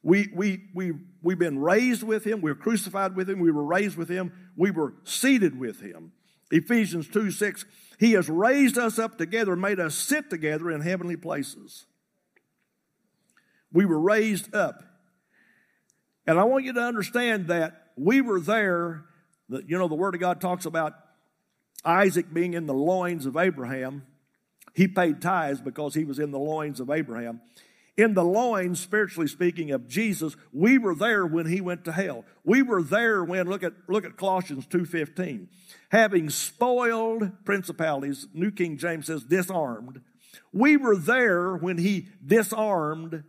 We, 0.03 0.29
we, 0.33 0.65
we, 0.75 0.91
we've 1.21 1.39
been 1.39 1.59
raised 1.59 2.03
with 2.03 2.25
him. 2.25 2.41
We 2.41 2.51
were 2.51 2.55
crucified 2.55 3.15
with 3.15 3.29
him. 3.29 3.39
We 3.39 3.51
were 3.51 3.63
raised 3.63 3.97
with 3.97 4.09
him. 4.09 4.33
We 4.57 4.69
were 4.69 4.93
seated 5.03 5.57
with 5.57 5.79
him. 5.79 6.11
Ephesians 6.51 7.07
2 7.07 7.31
6, 7.31 7.65
he 7.99 8.11
has 8.11 8.29
raised 8.29 8.77
us 8.77 8.99
up 8.99 9.17
together 9.17 9.53
and 9.53 9.61
made 9.61 9.79
us 9.79 9.95
sit 9.95 10.29
together 10.29 10.69
in 10.69 10.81
heavenly 10.81 11.15
places. 11.15 11.85
We 13.71 13.85
were 13.85 13.99
raised 13.99 14.53
up. 14.53 14.83
And 16.25 16.39
I 16.39 16.43
want 16.43 16.65
you 16.65 16.73
to 16.73 16.81
understand 16.81 17.47
that 17.47 17.91
we 17.95 18.21
were 18.21 18.39
there. 18.39 19.05
That, 19.49 19.69
you 19.69 19.77
know, 19.77 19.87
the 19.87 19.95
Word 19.95 20.15
of 20.15 20.21
God 20.21 20.39
talks 20.41 20.65
about 20.65 20.93
Isaac 21.83 22.33
being 22.33 22.53
in 22.53 22.65
the 22.65 22.73
loins 22.73 23.25
of 23.25 23.35
Abraham. 23.35 24.03
He 24.73 24.87
paid 24.87 25.21
tithes 25.21 25.61
because 25.61 25.93
he 25.93 26.05
was 26.05 26.19
in 26.19 26.31
the 26.31 26.39
loins 26.39 26.79
of 26.79 26.89
Abraham 26.89 27.41
in 27.95 28.13
the 28.15 28.23
loins, 28.23 28.79
spiritually 28.79 29.27
speaking, 29.27 29.71
of 29.71 29.87
Jesus, 29.87 30.35
we 30.51 30.77
were 30.77 30.95
there 30.95 31.25
when 31.25 31.45
he 31.45 31.61
went 31.61 31.85
to 31.85 31.91
hell. 31.91 32.25
We 32.43 32.63
were 32.63 32.81
there 32.81 33.23
when, 33.23 33.47
look 33.47 33.63
at, 33.63 33.73
look 33.87 34.05
at 34.05 34.17
Colossians 34.17 34.65
2.15, 34.67 35.47
having 35.89 36.29
spoiled 36.29 37.45
principalities, 37.45 38.27
New 38.33 38.51
King 38.51 38.77
James 38.77 39.07
says 39.07 39.23
disarmed. 39.23 40.01
We 40.51 40.77
were 40.77 40.97
there 40.97 41.55
when 41.55 41.77
he 41.77 42.07
disarmed 42.25 43.23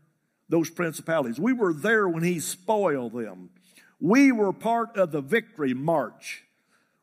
those 0.48 0.70
principalities. 0.70 1.40
We 1.40 1.52
were 1.52 1.72
there 1.72 2.08
when 2.08 2.22
he 2.22 2.40
spoiled 2.40 3.12
them. 3.12 3.50
We 4.00 4.32
were 4.32 4.52
part 4.52 4.96
of 4.96 5.12
the 5.12 5.20
victory 5.20 5.74
march. 5.74 6.44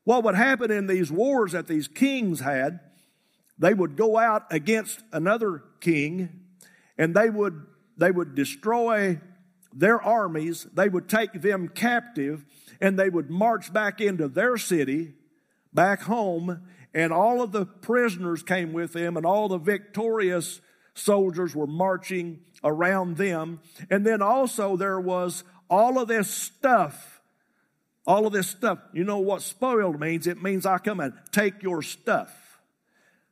What 0.03 0.24
would 0.24 0.36
happen 0.36 0.71
in 0.71 0.88
these 0.88 1.12
wars 1.12 1.51
that 1.53 1.67
these 1.67 1.88
kings 1.88 2.39
had, 2.39 2.79
they 3.57 3.74
would 3.74 3.95
go 3.95 4.17
out 4.17 4.45
against 4.51 5.01
another 5.12 5.63
king 5.79 6.41
and 6.98 7.15
they 7.15 7.29
would, 7.29 7.65
they 7.98 8.12
would 8.12 8.36
destroy 8.36 9.19
their 9.74 10.01
armies, 10.01 10.67
they 10.74 10.89
would 10.89 11.07
take 11.07 11.41
them 11.41 11.67
captive, 11.67 12.45
and 12.81 12.98
they 12.98 13.10
would 13.10 13.29
march 13.29 13.71
back 13.71 14.01
into 14.01 14.27
their 14.27 14.57
city, 14.57 15.13
back 15.74 16.01
home, 16.01 16.62
and 16.93 17.13
all 17.13 17.41
of 17.41 17.51
the 17.51 17.65
prisoners 17.65 18.43
came 18.43 18.74
with 18.74 18.93
them, 18.93 19.15
and 19.15 19.25
all 19.25 19.48
the 19.48 19.57
victorious 19.57 20.60
soldiers 20.93 21.55
were 21.55 21.67
marching 21.67 22.39
around 22.63 23.17
them. 23.17 23.60
And 23.89 24.05
then 24.05 24.21
also 24.21 24.77
there 24.77 25.00
was 25.00 25.43
all 25.69 26.00
of 26.00 26.07
this 26.07 26.29
stuff. 26.29 27.21
All 28.07 28.25
of 28.25 28.33
this 28.33 28.48
stuff. 28.48 28.79
You 28.93 29.03
know 29.03 29.19
what 29.19 29.41
spoiled 29.41 30.00
means? 30.00 30.27
It 30.27 30.41
means 30.41 30.65
I 30.65 30.79
come 30.79 31.00
and 31.00 31.13
take 31.31 31.62
your 31.62 31.81
stuff 31.81 32.41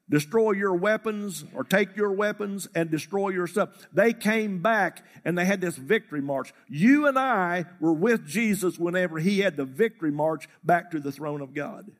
destroy 0.09 0.51
your 0.51 0.73
weapons 0.73 1.45
or 1.53 1.63
take 1.63 1.95
your 1.95 2.11
weapons 2.11 2.67
and 2.73 2.89
destroy 2.89 3.29
your 3.29 3.47
stuff. 3.47 3.69
They 3.93 4.11
came 4.11 4.61
back 4.61 5.05
and 5.23 5.37
they 5.37 5.45
had 5.45 5.61
this 5.61 5.77
victory 5.77 6.21
march. 6.21 6.51
You 6.67 7.07
and 7.07 7.17
I 7.17 7.65
were 7.79 7.93
with 7.93 8.27
Jesus 8.27 8.79
whenever 8.79 9.19
he 9.19 9.39
had 9.39 9.55
the 9.55 9.65
victory 9.65 10.11
march 10.11 10.49
back 10.63 10.91
to 10.91 10.99
the 10.99 11.11
throne 11.11 11.41
of 11.41 11.53
God. 11.53 11.91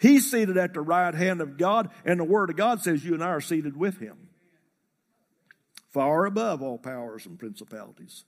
He's 0.00 0.30
seated 0.30 0.56
at 0.56 0.74
the 0.74 0.80
right 0.80 1.14
hand 1.14 1.40
of 1.40 1.56
God, 1.56 1.90
and 2.04 2.20
the 2.20 2.24
Word 2.24 2.50
of 2.50 2.56
God 2.56 2.82
says 2.82 3.04
you 3.04 3.14
and 3.14 3.24
I 3.24 3.28
are 3.28 3.40
seated 3.40 3.76
with 3.76 3.98
him. 3.98 4.28
Far 5.90 6.26
above 6.26 6.62
all 6.62 6.78
powers 6.78 7.24
and 7.24 7.38
principalities. 7.38 8.24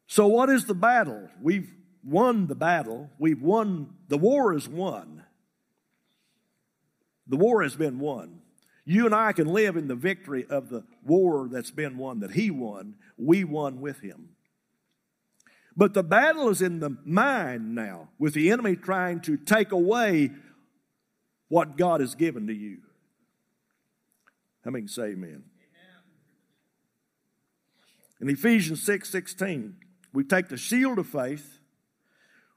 so, 0.07 0.27
what 0.27 0.49
is 0.49 0.65
the 0.65 0.73
battle? 0.73 1.29
We've 1.41 1.69
won 2.03 2.47
the 2.47 2.55
battle. 2.55 3.11
We've 3.19 3.41
won, 3.41 3.93
the 4.07 4.17
war 4.17 4.55
is 4.55 4.67
won. 4.67 5.23
The 7.27 7.37
war 7.37 7.61
has 7.61 7.75
been 7.75 7.99
won. 7.99 8.41
You 8.85 9.05
and 9.05 9.13
I 9.13 9.33
can 9.33 9.47
live 9.47 9.77
in 9.77 9.87
the 9.87 9.93
victory 9.93 10.47
of 10.49 10.69
the 10.69 10.83
war 11.05 11.47
that's 11.47 11.69
been 11.69 11.97
won, 11.97 12.21
that 12.21 12.31
He 12.31 12.49
won. 12.49 12.95
We 13.17 13.43
won 13.43 13.81
with 13.81 13.99
Him. 13.99 14.29
But 15.79 15.93
the 15.93 16.03
battle 16.03 16.49
is 16.49 16.61
in 16.61 16.81
the 16.81 16.97
mind 17.05 17.73
now, 17.73 18.09
with 18.19 18.33
the 18.33 18.51
enemy 18.51 18.75
trying 18.75 19.21
to 19.21 19.37
take 19.37 19.71
away 19.71 20.31
what 21.47 21.77
God 21.77 22.01
has 22.01 22.15
given 22.15 22.47
to 22.47 22.53
you. 22.53 22.79
How 24.65 24.71
many 24.71 24.87
say 24.87 25.11
amen? 25.11 25.43
In 28.19 28.29
Ephesians 28.29 28.83
6 28.83 29.09
16, 29.09 29.77
we 30.11 30.25
take 30.25 30.49
the 30.49 30.57
shield 30.57 30.99
of 30.99 31.07
faith 31.07 31.59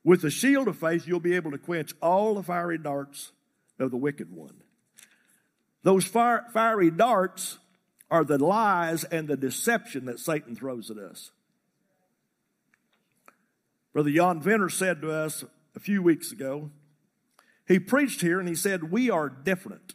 with 0.05 0.23
the 0.23 0.31
shield 0.31 0.67
of 0.67 0.77
faith, 0.77 1.07
you'll 1.07 1.21
be 1.21 1.37
able 1.37 1.53
to 1.53 1.59
quench 1.59 1.95
all 2.03 2.35
the 2.35 2.43
fiery 2.43 2.79
darts 2.79 3.31
of 3.79 3.91
the 3.91 3.97
wicked 3.97 4.35
one. 4.35 4.57
Those 5.85 6.05
fire, 6.05 6.45
fiery 6.53 6.91
darts 6.91 7.59
are 8.11 8.25
the 8.25 8.39
lies 8.39 9.05
and 9.05 9.29
the 9.29 9.37
deception 9.37 10.07
that 10.07 10.19
Satan 10.19 10.57
throws 10.57 10.91
at 10.91 10.99
us. 10.99 11.31
Brother 13.93 14.11
Jan 14.11 14.41
Venner 14.41 14.69
said 14.69 15.03
to 15.03 15.13
us 15.13 15.45
a 15.77 15.81
few 15.81 16.03
weeks 16.03 16.33
ago, 16.33 16.71
he 17.67 17.79
preached 17.79 18.21
here 18.21 18.39
and 18.39 18.49
he 18.49 18.55
said, 18.55 18.91
We 18.91 19.11
are 19.11 19.29
different. 19.29 19.95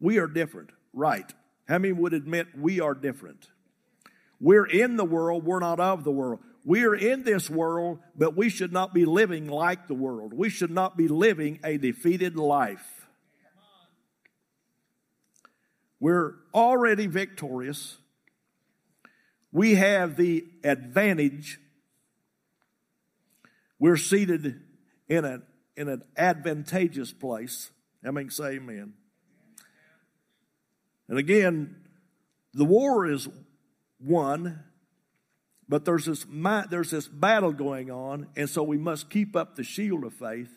We 0.00 0.18
are 0.18 0.26
different. 0.26 0.70
Right. 0.92 1.32
How 1.68 1.78
many 1.78 1.92
would 1.92 2.14
admit 2.14 2.48
we 2.56 2.80
are 2.80 2.94
different? 2.94 3.48
We're 4.40 4.66
in 4.66 4.96
the 4.96 5.04
world, 5.04 5.44
we're 5.44 5.60
not 5.60 5.80
of 5.80 6.04
the 6.04 6.10
world. 6.10 6.40
We 6.64 6.84
are 6.84 6.94
in 6.94 7.22
this 7.22 7.48
world, 7.48 8.00
but 8.16 8.36
we 8.36 8.48
should 8.48 8.72
not 8.72 8.92
be 8.92 9.04
living 9.04 9.46
like 9.46 9.86
the 9.86 9.94
world. 9.94 10.32
We 10.34 10.48
should 10.48 10.70
not 10.70 10.96
be 10.96 11.06
living 11.06 11.60
a 11.62 11.78
defeated 11.78 12.36
life. 12.36 13.06
We're 16.00 16.34
already 16.52 17.06
victorious. 17.06 17.98
We 19.52 19.76
have 19.76 20.16
the 20.16 20.44
advantage. 20.64 21.60
We're 23.78 23.96
seated 23.96 24.60
in, 25.08 25.24
a, 25.24 25.42
in 25.76 25.88
an 25.88 26.02
advantageous 26.16 27.12
place. 27.12 27.70
I 28.04 28.10
mean, 28.10 28.30
say 28.30 28.56
amen. 28.56 28.94
And 31.08 31.18
again, 31.18 31.76
the 32.54 32.64
war 32.64 33.06
is 33.06 33.28
won 34.00 34.64
but 35.68 35.84
there's 35.84 36.04
this, 36.04 36.24
there's 36.70 36.90
this 36.90 37.08
battle 37.08 37.52
going 37.52 37.90
on, 37.90 38.28
and 38.36 38.48
so 38.48 38.62
we 38.62 38.78
must 38.78 39.10
keep 39.10 39.34
up 39.34 39.56
the 39.56 39.64
shield 39.64 40.04
of 40.04 40.14
faith. 40.14 40.50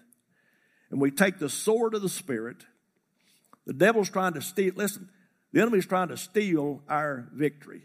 And 0.91 0.99
we 1.01 1.11
take 1.11 1.39
the 1.39 1.49
sword 1.49 1.93
of 1.93 2.01
the 2.01 2.09
Spirit. 2.09 2.65
The 3.65 3.73
devil's 3.73 4.09
trying 4.09 4.33
to 4.33 4.41
steal, 4.41 4.73
listen, 4.75 5.09
the 5.51 5.61
enemy's 5.61 5.85
trying 5.85 6.09
to 6.09 6.17
steal 6.17 6.83
our 6.87 7.27
victory. 7.33 7.81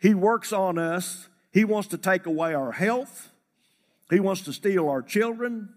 He 0.00 0.14
works 0.14 0.52
on 0.52 0.78
us. 0.78 1.28
He 1.52 1.64
wants 1.64 1.88
to 1.88 1.98
take 1.98 2.26
away 2.26 2.54
our 2.54 2.72
health. 2.72 3.30
He 4.14 4.20
wants 4.20 4.42
to 4.42 4.52
steal 4.52 4.88
our 4.88 5.02
children. 5.02 5.70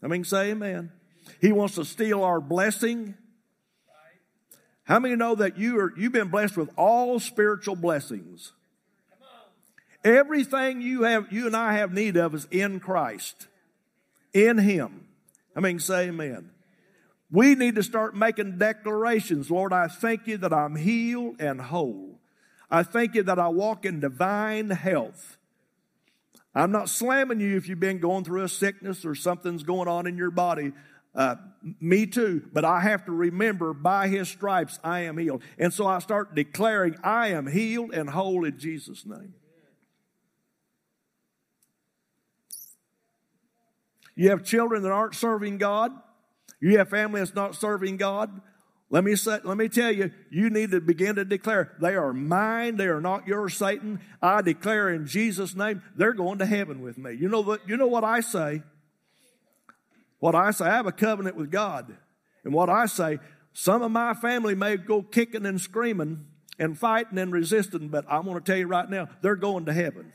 I 0.00 0.06
mean, 0.06 0.22
say 0.22 0.52
amen. 0.52 0.92
He 1.40 1.50
wants 1.50 1.74
to 1.74 1.84
steal 1.84 2.22
our 2.22 2.40
blessing. 2.40 3.16
How 4.84 5.00
many 5.00 5.16
know 5.16 5.34
that 5.34 5.58
you 5.58 5.80
are 5.80 5.92
you've 5.96 6.12
been 6.12 6.28
blessed 6.28 6.56
with 6.56 6.70
all 6.76 7.18
spiritual 7.18 7.74
blessings? 7.74 8.52
Everything 10.04 10.80
you 10.80 11.02
have 11.02 11.32
you 11.32 11.46
and 11.46 11.56
I 11.56 11.74
have 11.74 11.92
need 11.92 12.16
of 12.16 12.32
is 12.32 12.46
in 12.52 12.78
Christ. 12.78 13.48
In 14.32 14.58
him. 14.58 15.08
I 15.56 15.60
mean 15.60 15.80
say 15.80 16.08
amen. 16.08 16.50
We 17.28 17.56
need 17.56 17.74
to 17.74 17.82
start 17.82 18.14
making 18.14 18.58
declarations. 18.58 19.50
Lord, 19.50 19.72
I 19.72 19.88
thank 19.88 20.28
you 20.28 20.36
that 20.38 20.52
I'm 20.52 20.76
healed 20.76 21.40
and 21.40 21.60
whole. 21.60 22.20
I 22.70 22.84
thank 22.84 23.16
you 23.16 23.24
that 23.24 23.40
I 23.40 23.48
walk 23.48 23.84
in 23.84 23.98
divine 23.98 24.70
health. 24.70 25.38
I'm 26.54 26.70
not 26.70 26.88
slamming 26.88 27.40
you 27.40 27.56
if 27.56 27.68
you've 27.68 27.80
been 27.80 27.98
going 27.98 28.24
through 28.24 28.42
a 28.42 28.48
sickness 28.48 29.04
or 29.04 29.14
something's 29.14 29.62
going 29.62 29.88
on 29.88 30.06
in 30.06 30.16
your 30.16 30.30
body. 30.30 30.72
Uh, 31.14 31.36
me 31.80 32.06
too, 32.06 32.42
but 32.52 32.64
I 32.64 32.80
have 32.80 33.04
to 33.06 33.12
remember 33.12 33.74
by 33.74 34.08
his 34.08 34.28
stripes 34.28 34.78
I 34.82 35.00
am 35.00 35.18
healed. 35.18 35.42
And 35.58 35.72
so 35.72 35.86
I 35.86 35.98
start 35.98 36.34
declaring 36.34 36.96
I 37.02 37.28
am 37.28 37.46
healed 37.46 37.92
and 37.92 38.08
whole 38.08 38.44
in 38.44 38.58
Jesus' 38.58 39.04
name. 39.06 39.34
You 44.14 44.30
have 44.30 44.44
children 44.44 44.82
that 44.82 44.92
aren't 44.92 45.14
serving 45.14 45.58
God. 45.58 45.92
You 46.60 46.78
have 46.78 46.90
family 46.90 47.20
that's 47.20 47.34
not 47.34 47.54
serving 47.54 47.96
God. 47.96 48.40
Let 48.92 49.04
me 49.04 49.16
say, 49.16 49.38
let 49.42 49.56
me 49.56 49.70
tell 49.70 49.90
you, 49.90 50.12
you 50.30 50.50
need 50.50 50.72
to 50.72 50.80
begin 50.80 51.14
to 51.14 51.24
declare 51.24 51.74
they 51.80 51.94
are 51.94 52.12
mine. 52.12 52.76
They 52.76 52.88
are 52.88 53.00
not 53.00 53.26
yours, 53.26 53.54
Satan. 53.54 54.00
I 54.20 54.42
declare 54.42 54.90
in 54.90 55.06
Jesus' 55.06 55.56
name, 55.56 55.82
they're 55.96 56.12
going 56.12 56.40
to 56.40 56.46
heaven 56.46 56.82
with 56.82 56.98
me. 56.98 57.14
You 57.14 57.30
know 57.30 57.40
what? 57.40 57.66
You 57.66 57.78
know 57.78 57.86
what 57.86 58.04
I 58.04 58.20
say. 58.20 58.62
What 60.18 60.34
I 60.34 60.50
say, 60.50 60.66
I 60.66 60.74
have 60.74 60.86
a 60.86 60.92
covenant 60.92 61.36
with 61.36 61.50
God. 61.50 61.96
And 62.44 62.52
what 62.52 62.68
I 62.68 62.84
say, 62.84 63.18
some 63.54 63.80
of 63.80 63.90
my 63.90 64.12
family 64.12 64.54
may 64.54 64.76
go 64.76 65.00
kicking 65.00 65.46
and 65.46 65.58
screaming 65.58 66.26
and 66.58 66.78
fighting 66.78 67.16
and 67.16 67.32
resisting, 67.32 67.88
but 67.88 68.04
I 68.10 68.18
want 68.18 68.44
to 68.44 68.52
tell 68.52 68.58
you 68.58 68.66
right 68.66 68.88
now, 68.90 69.08
they're 69.22 69.36
going 69.36 69.64
to 69.64 69.72
heaven. 69.72 70.12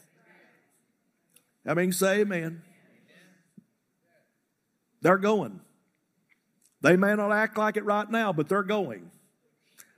I 1.65 1.73
mean, 1.73 1.91
say 1.91 2.19
amen. 2.19 2.61
They're 5.01 5.17
going. 5.17 5.61
They 6.81 6.95
may 6.95 7.15
not 7.15 7.31
act 7.31 7.57
like 7.57 7.77
it 7.77 7.85
right 7.85 8.09
now, 8.09 8.31
but 8.33 8.49
they're 8.49 8.63
going. 8.63 9.11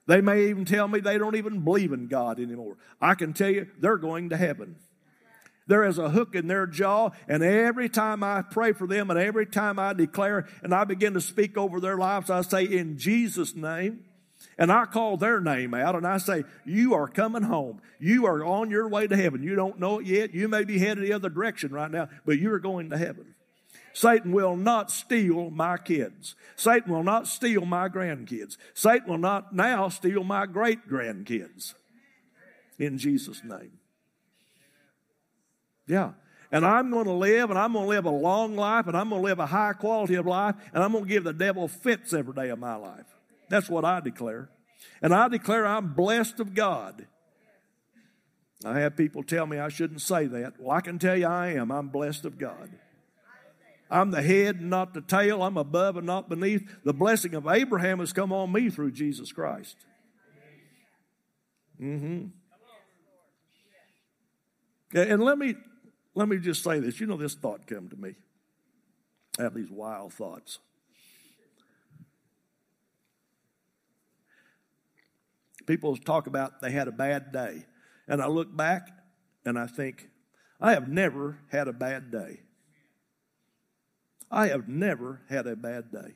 They 0.08 0.22
may 0.22 0.48
even 0.50 0.66
tell 0.66 0.88
me 0.88 1.02
they 1.02 1.18
don't 1.18 1.36
even 1.36 1.62
believe 1.62 1.92
in 1.92 2.08
God 2.08 2.40
anymore. 2.40 2.78
I 3.00 3.16
can 3.16 3.34
tell 3.34 3.50
you 3.50 3.68
they're 3.80 3.98
going 3.98 4.30
to 4.30 4.38
heaven. 4.38 4.78
There 5.68 5.84
is 5.84 6.00
a 6.00 6.10
hook 6.10 6.34
in 6.34 6.48
their 6.48 6.66
jaw, 6.66 7.12
and 7.28 7.44
every 7.44 7.90
time 7.90 8.24
I 8.24 8.42
pray 8.42 8.72
for 8.72 8.88
them 8.88 9.12
and 9.12 9.20
every 9.20 9.46
time 9.46 9.78
I 9.78 9.94
declare 9.94 10.48
and 10.64 10.74
I 10.74 10.84
begin 10.84 11.14
to 11.14 11.22
speak 11.22 11.58
over 11.58 11.80
their 11.80 11.96
lives, 11.96 12.32
I 12.32 12.42
say, 12.42 12.64
In 12.64 12.98
Jesus' 12.98 13.54
name. 13.54 14.06
And 14.58 14.72
I 14.72 14.86
call 14.86 15.18
their 15.18 15.40
name 15.40 15.74
out 15.74 15.96
and 15.96 16.08
I 16.08 16.18
say, 16.18 16.44
You 16.66 16.96
are 16.96 17.08
coming 17.08 17.44
home. 17.44 17.82
You 18.00 18.26
are 18.26 18.44
on 18.44 18.72
your 18.72 18.90
way 18.90 19.06
to 19.06 19.16
heaven. 19.16 19.44
You 19.44 19.56
don't 19.56 19.80
know 19.80 20.00
it 20.00 20.08
yet. 20.08 20.34
You 20.34 20.48
may 20.48 20.64
be 20.64 20.80
headed 20.80 21.04
the 21.04 21.14
other 21.14 21.30
direction 21.30 21.72
right 21.72 21.92
now, 21.92 22.10
but 22.26 22.40
you're 22.40 22.60
going 22.60 22.90
to 22.90 22.98
heaven. 22.98 23.36
Satan 23.94 24.32
will 24.32 24.56
not 24.56 24.92
steal 24.92 25.50
my 25.50 25.78
kids. 25.78 26.36
Satan 26.56 26.94
will 26.94 27.04
not 27.04 27.28
steal 27.28 27.66
my 27.66 27.90
grandkids. 27.90 28.58
Satan 28.74 29.10
will 29.10 29.18
not 29.18 29.54
now 29.54 29.90
steal 29.90 30.24
my 30.24 30.46
great 30.46 30.88
grandkids. 30.90 31.74
In 32.78 32.98
Jesus' 32.98 33.44
name. 33.44 33.80
Yeah. 35.88 36.12
And 36.52 36.66
I'm 36.66 36.90
going 36.90 37.06
to 37.06 37.12
live, 37.12 37.50
and 37.50 37.60
I'm 37.60 37.74
going 37.74 37.86
to 37.86 37.90
live 37.90 38.06
a 38.06 38.10
long 38.10 38.56
life, 38.56 38.88
and 38.88 38.98
I'm 38.98 39.10
going 39.10 39.22
to 39.22 39.26
live 39.28 39.40
a 39.40 39.46
high 39.46 39.74
quality 39.74 40.16
of 40.16 40.26
life, 40.26 40.56
and 40.74 40.84
I'm 40.84 40.92
going 40.94 41.04
to 41.04 41.10
give 41.10 41.24
the 41.24 41.34
devil 41.34 41.68
fits 41.68 42.14
every 42.14 42.34
day 42.34 42.50
of 42.50 42.58
my 42.58 42.76
life. 42.76 43.06
That's 43.50 43.70
what 43.70 43.86
I 43.86 44.00
declare. 44.00 44.50
And 45.02 45.14
I 45.14 45.28
declare 45.28 45.66
I'm 45.68 45.94
blessed 45.94 46.40
of 46.40 46.54
God. 46.54 47.06
I 48.66 48.80
have 48.80 48.98
people 48.98 49.24
tell 49.24 49.46
me 49.46 49.58
I 49.58 49.70
shouldn't 49.70 50.02
say 50.02 50.26
that. 50.28 50.60
Well, 50.60 50.76
I 50.76 50.82
can 50.82 51.00
tell 51.00 51.16
you 51.16 51.28
I 51.28 51.54
am. 51.54 51.72
I'm 51.72 51.90
blessed 51.90 52.26
of 52.26 52.38
God. 52.38 52.70
I'm 53.90 54.12
the 54.12 54.22
head 54.22 54.58
and 54.58 54.70
not 54.70 54.94
the 54.94 55.02
tail. 55.02 55.42
I'm 55.42 55.58
above 55.58 55.98
and 55.98 56.06
not 56.06 56.30
beneath. 56.30 56.70
The 56.84 56.94
blessing 56.94 57.34
of 57.34 57.48
Abraham 57.48 58.00
has 58.00 58.14
come 58.14 58.32
on 58.32 58.52
me 58.52 58.70
through 58.70 58.92
Jesus 58.92 59.32
Christ. 59.32 59.78
Mm-hmm. 61.82 62.28
And 64.94 65.24
let 65.24 65.38
me 65.38 65.56
let 66.16 66.28
me 66.28 66.38
just 66.38 66.64
say 66.64 66.80
this. 66.80 67.00
You 67.00 67.08
know, 67.08 67.18
this 67.18 67.36
thought 67.36 67.66
came 67.68 67.90
to 67.90 67.96
me. 67.96 68.16
I 69.40 69.44
have 69.44 69.54
these 69.54 69.72
wild 69.72 70.14
thoughts. 70.14 70.60
People 75.66 75.96
talk 75.98 76.28
about 76.28 76.62
they 76.62 76.72
had 76.72 76.88
a 76.88 76.92
bad 76.92 77.32
day. 77.32 77.66
And 78.08 78.22
I 78.22 78.28
look 78.28 78.56
back 78.56 78.90
and 79.46 79.58
I 79.58 79.68
think, 79.68 80.10
I 80.60 80.74
have 80.74 80.90
never 80.90 81.38
had 81.52 81.68
a 81.68 81.74
bad 81.74 82.12
day. 82.12 82.42
I 84.32 84.48
have 84.48 84.68
never 84.68 85.22
had 85.30 85.48
a 85.48 85.56
bad 85.56 85.92
day. 85.92 86.14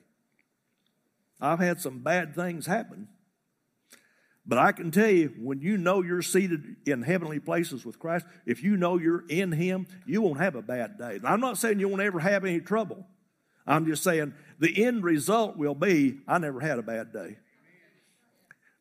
I've 1.41 1.59
had 1.59 1.81
some 1.81 1.99
bad 1.99 2.35
things 2.35 2.65
happen. 2.65 3.07
But 4.45 4.57
I 4.57 4.73
can 4.73 4.91
tell 4.91 5.09
you, 5.09 5.33
when 5.39 5.61
you 5.61 5.77
know 5.77 6.01
you're 6.01 6.21
seated 6.21 6.75
in 6.85 7.01
heavenly 7.01 7.39
places 7.39 7.85
with 7.85 7.97
Christ, 7.97 8.25
if 8.45 8.61
you 8.61 8.75
know 8.75 8.97
you're 8.97 9.23
in 9.29 9.53
Him, 9.53 9.87
you 10.05 10.21
won't 10.21 10.39
have 10.39 10.55
a 10.55 10.61
bad 10.61 10.97
day. 10.97 11.19
I'm 11.23 11.39
not 11.39 11.57
saying 11.57 11.79
you 11.79 11.87
won't 11.87 12.01
ever 12.01 12.19
have 12.19 12.43
any 12.43 12.59
trouble. 12.59 13.05
I'm 13.65 13.85
just 13.85 14.03
saying 14.03 14.33
the 14.59 14.83
end 14.83 15.03
result 15.03 15.55
will 15.55 15.75
be 15.75 16.19
I 16.27 16.37
never 16.39 16.59
had 16.59 16.77
a 16.77 16.83
bad 16.83 17.13
day. 17.13 17.37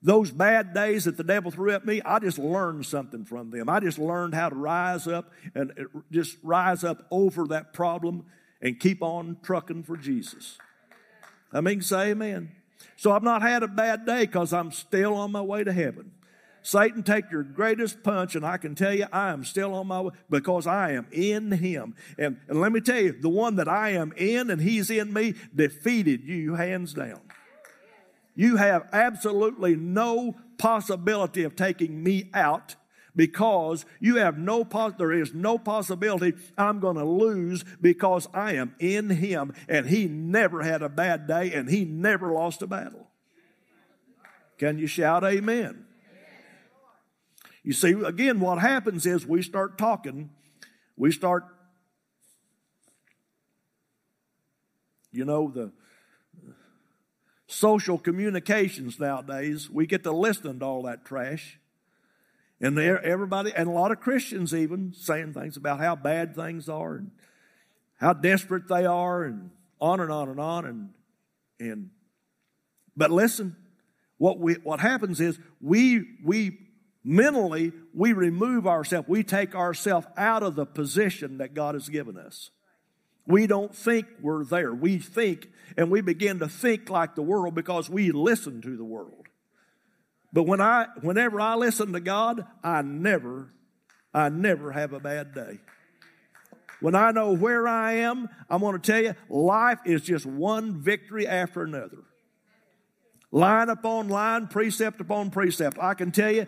Those 0.04 0.32
bad 0.32 0.74
days 0.74 1.04
that 1.04 1.16
the 1.16 1.22
devil 1.22 1.52
threw 1.52 1.70
at 1.70 1.86
me, 1.86 2.02
I 2.02 2.18
just 2.18 2.38
learned 2.38 2.84
something 2.86 3.24
from 3.24 3.50
them. 3.50 3.68
I 3.68 3.78
just 3.78 4.00
learned 4.00 4.34
how 4.34 4.48
to 4.48 4.56
rise 4.56 5.06
up 5.06 5.30
and 5.54 5.70
uh, 5.70 6.00
just 6.10 6.38
rise 6.42 6.82
up 6.82 7.06
over 7.12 7.46
that 7.48 7.72
problem 7.72 8.26
and 8.62 8.78
keep 8.78 9.02
on 9.02 9.36
trucking 9.42 9.82
for 9.82 9.96
Jesus. 9.96 10.56
I 11.52 11.60
mean, 11.60 11.82
say 11.82 12.12
amen. 12.12 12.52
So 12.96 13.12
I've 13.12 13.22
not 13.22 13.42
had 13.42 13.62
a 13.62 13.68
bad 13.68 14.06
day 14.06 14.20
because 14.20 14.52
I'm 14.52 14.72
still 14.72 15.14
on 15.14 15.32
my 15.32 15.42
way 15.42 15.64
to 15.64 15.72
heaven. 15.72 16.12
Satan, 16.62 17.02
take 17.02 17.30
your 17.30 17.42
greatest 17.42 18.04
punch, 18.04 18.36
and 18.36 18.46
I 18.46 18.56
can 18.56 18.76
tell 18.76 18.94
you 18.94 19.06
I 19.12 19.30
am 19.30 19.44
still 19.44 19.74
on 19.74 19.88
my 19.88 20.00
way 20.00 20.12
because 20.30 20.66
I 20.66 20.92
am 20.92 21.06
in 21.10 21.50
him. 21.50 21.96
And, 22.16 22.38
and 22.48 22.60
let 22.60 22.70
me 22.70 22.80
tell 22.80 23.00
you, 23.00 23.12
the 23.20 23.28
one 23.28 23.56
that 23.56 23.68
I 23.68 23.90
am 23.90 24.12
in 24.16 24.48
and 24.48 24.62
he's 24.62 24.88
in 24.88 25.12
me 25.12 25.34
defeated 25.54 26.22
you 26.22 26.54
hands 26.54 26.94
down. 26.94 27.20
You 28.36 28.56
have 28.56 28.88
absolutely 28.92 29.74
no 29.74 30.36
possibility 30.56 31.42
of 31.42 31.56
taking 31.56 32.02
me 32.02 32.30
out 32.32 32.76
because 33.14 33.84
you 34.00 34.16
have 34.16 34.38
no 34.38 34.64
pos- 34.64 34.94
there 34.98 35.12
is 35.12 35.34
no 35.34 35.58
possibility 35.58 36.34
I'm 36.56 36.80
going 36.80 36.96
to 36.96 37.04
lose 37.04 37.64
because 37.80 38.28
I 38.32 38.54
am 38.54 38.74
in 38.78 39.10
him 39.10 39.52
and 39.68 39.86
he 39.86 40.06
never 40.06 40.62
had 40.62 40.82
a 40.82 40.88
bad 40.88 41.26
day 41.26 41.52
and 41.52 41.68
he 41.68 41.84
never 41.84 42.32
lost 42.32 42.62
a 42.62 42.66
battle. 42.66 43.08
Can 44.58 44.78
you 44.78 44.86
shout 44.86 45.24
amen? 45.24 45.86
You 47.62 47.72
see, 47.72 47.92
again, 47.92 48.40
what 48.40 48.58
happens 48.58 49.06
is 49.06 49.26
we 49.26 49.42
start 49.42 49.78
talking, 49.78 50.30
we 50.96 51.12
start, 51.12 51.44
you 55.12 55.24
know, 55.24 55.50
the 55.54 55.72
social 57.46 57.98
communications 57.98 58.98
nowadays, 58.98 59.70
we 59.70 59.86
get 59.86 60.02
to 60.04 60.12
listen 60.12 60.58
to 60.58 60.64
all 60.64 60.82
that 60.82 61.04
trash. 61.04 61.58
And 62.62 62.78
everybody, 62.78 63.52
and 63.52 63.68
a 63.68 63.72
lot 63.72 63.90
of 63.90 63.98
Christians 63.98 64.54
even 64.54 64.94
saying 64.94 65.34
things 65.34 65.56
about 65.56 65.80
how 65.80 65.96
bad 65.96 66.36
things 66.36 66.68
are 66.68 66.94
and 66.94 67.10
how 67.96 68.12
desperate 68.12 68.68
they 68.68 68.86
are, 68.86 69.24
and 69.24 69.50
on 69.80 69.98
and 70.00 70.12
on 70.12 70.28
and 70.28 70.40
on. 70.40 70.64
And, 70.64 70.90
and 71.58 71.90
but 72.96 73.10
listen, 73.10 73.56
what 74.18 74.38
we 74.38 74.54
what 74.54 74.78
happens 74.78 75.20
is 75.20 75.40
we 75.60 76.04
we 76.24 76.58
mentally 77.02 77.72
we 77.92 78.12
remove 78.12 78.68
ourselves, 78.68 79.08
we 79.08 79.24
take 79.24 79.56
ourselves 79.56 80.06
out 80.16 80.44
of 80.44 80.54
the 80.54 80.64
position 80.64 81.38
that 81.38 81.54
God 81.54 81.74
has 81.74 81.88
given 81.88 82.16
us. 82.16 82.50
We 83.26 83.48
don't 83.48 83.74
think 83.74 84.06
we're 84.20 84.44
there. 84.44 84.72
We 84.72 84.98
think 84.98 85.48
and 85.76 85.90
we 85.90 86.00
begin 86.00 86.38
to 86.38 86.48
think 86.48 86.88
like 86.90 87.16
the 87.16 87.22
world 87.22 87.56
because 87.56 87.90
we 87.90 88.12
listen 88.12 88.62
to 88.62 88.76
the 88.76 88.84
world. 88.84 89.21
But 90.32 90.44
when 90.44 90.60
I, 90.60 90.86
whenever 91.02 91.40
I 91.40 91.54
listen 91.56 91.92
to 91.92 92.00
God, 92.00 92.46
I 92.64 92.82
never, 92.82 93.52
I 94.14 94.28
never 94.30 94.72
have 94.72 94.92
a 94.92 95.00
bad 95.00 95.34
day. 95.34 95.58
When 96.80 96.94
I 96.94 97.12
know 97.12 97.32
where 97.32 97.68
I 97.68 97.92
am, 97.98 98.28
I 98.50 98.56
want 98.56 98.82
to 98.82 98.92
tell 98.92 99.02
you, 99.02 99.14
life 99.28 99.78
is 99.84 100.02
just 100.02 100.26
one 100.26 100.80
victory 100.80 101.28
after 101.28 101.62
another. 101.62 101.98
Line 103.30 103.68
upon 103.68 104.08
line, 104.08 104.48
precept 104.48 105.00
upon 105.00 105.30
precept. 105.30 105.78
I 105.80 105.94
can 105.94 106.10
tell 106.10 106.32
you, 106.32 106.46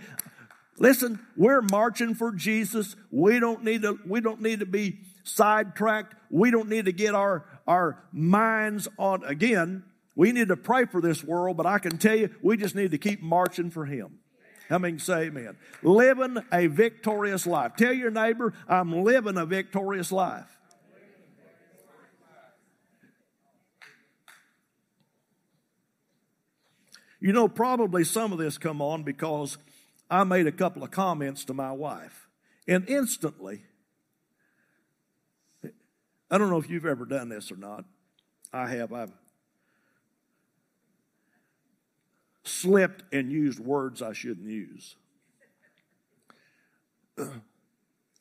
listen, 0.76 1.24
we're 1.36 1.62
marching 1.62 2.14
for 2.14 2.32
Jesus. 2.32 2.96
We 3.10 3.38
don't 3.38 3.64
need 3.64 3.82
to, 3.82 3.98
we 4.06 4.20
don't 4.20 4.42
need 4.42 4.60
to 4.60 4.66
be 4.66 5.00
sidetracked. 5.22 6.14
We 6.30 6.50
don't 6.50 6.68
need 6.68 6.86
to 6.86 6.92
get 6.92 7.14
our, 7.14 7.46
our 7.66 8.02
minds 8.12 8.88
on, 8.98 9.24
again, 9.24 9.84
we 10.16 10.32
need 10.32 10.48
to 10.48 10.56
pray 10.56 10.84
for 10.84 11.00
this 11.00 11.24
world, 11.24 11.56
but 11.56 11.66
I 11.66 11.78
can 11.78 11.98
tell 11.98 12.16
you, 12.16 12.30
we 12.42 12.56
just 12.56 12.74
need 12.74 12.92
to 12.92 12.98
keep 12.98 13.22
marching 13.22 13.70
for 13.70 13.84
Him. 13.84 14.20
How 14.68 14.78
many 14.78 14.98
say 14.98 15.24
amen? 15.24 15.56
Living 15.82 16.38
a 16.52 16.66
victorious 16.68 17.46
life. 17.46 17.72
Tell 17.76 17.92
your 17.92 18.10
neighbor, 18.10 18.54
I'm 18.68 18.92
living 19.04 19.36
a 19.36 19.44
victorious 19.44 20.10
life. 20.10 20.50
You 27.20 27.32
know, 27.32 27.48
probably 27.48 28.04
some 28.04 28.32
of 28.32 28.38
this 28.38 28.58
come 28.58 28.82
on 28.82 29.02
because 29.02 29.56
I 30.10 30.24
made 30.24 30.46
a 30.46 30.52
couple 30.52 30.84
of 30.84 30.90
comments 30.90 31.44
to 31.46 31.54
my 31.54 31.72
wife. 31.72 32.28
And 32.68 32.88
instantly, 32.88 33.64
I 36.30 36.38
don't 36.38 36.50
know 36.50 36.58
if 36.58 36.68
you've 36.68 36.84
ever 36.84 37.06
done 37.06 37.30
this 37.30 37.50
or 37.50 37.56
not. 37.56 37.84
I 38.52 38.68
have. 38.68 38.92
I've 38.92 39.12
slipped 42.44 43.02
and 43.12 43.32
used 43.32 43.58
words 43.58 44.02
I 44.02 44.12
shouldn't 44.12 44.48
use. 44.48 44.96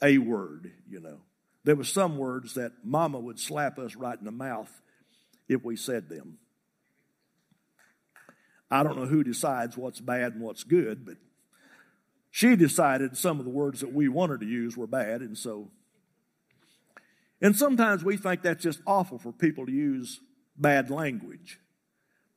a 0.01 0.17
word, 0.17 0.71
you 0.89 0.99
know. 0.99 1.19
There 1.63 1.75
were 1.75 1.83
some 1.83 2.17
words 2.17 2.55
that 2.55 2.73
mama 2.83 3.19
would 3.19 3.39
slap 3.39 3.79
us 3.79 3.95
right 3.95 4.17
in 4.17 4.25
the 4.25 4.31
mouth 4.31 4.69
if 5.47 5.63
we 5.63 5.75
said 5.75 6.09
them. 6.09 6.37
I 8.69 8.83
don't 8.83 8.97
know 8.97 9.05
who 9.05 9.23
decides 9.23 9.77
what's 9.77 9.99
bad 9.99 10.33
and 10.33 10.41
what's 10.41 10.63
good, 10.63 11.05
but 11.05 11.17
she 12.31 12.55
decided 12.55 13.15
some 13.15 13.39
of 13.39 13.45
the 13.45 13.51
words 13.51 13.81
that 13.81 13.93
we 13.93 14.07
wanted 14.07 14.39
to 14.39 14.47
use 14.47 14.75
were 14.75 14.87
bad, 14.87 15.21
and 15.21 15.37
so 15.37 15.69
and 17.43 17.55
sometimes 17.57 18.05
we 18.05 18.15
think 18.15 18.41
that's 18.41 18.63
just 18.63 18.79
awful 18.87 19.19
for 19.19 19.33
people 19.33 19.65
to 19.65 19.71
use 19.71 20.21
bad 20.57 20.89
language. 20.89 21.59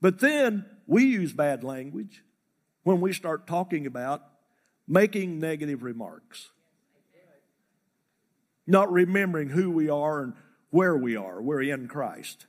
But 0.06 0.20
then 0.20 0.64
we 0.86 1.04
use 1.04 1.32
bad 1.32 1.64
language 1.64 2.22
when 2.84 3.00
we 3.00 3.12
start 3.12 3.48
talking 3.48 3.86
about 3.88 4.22
making 4.86 5.40
negative 5.40 5.82
remarks, 5.82 6.48
not 8.68 8.92
remembering 8.92 9.48
who 9.48 9.72
we 9.72 9.88
are 9.88 10.22
and 10.22 10.34
where 10.70 10.96
we 10.96 11.16
are. 11.16 11.42
We're 11.42 11.62
in 11.62 11.88
Christ. 11.88 12.46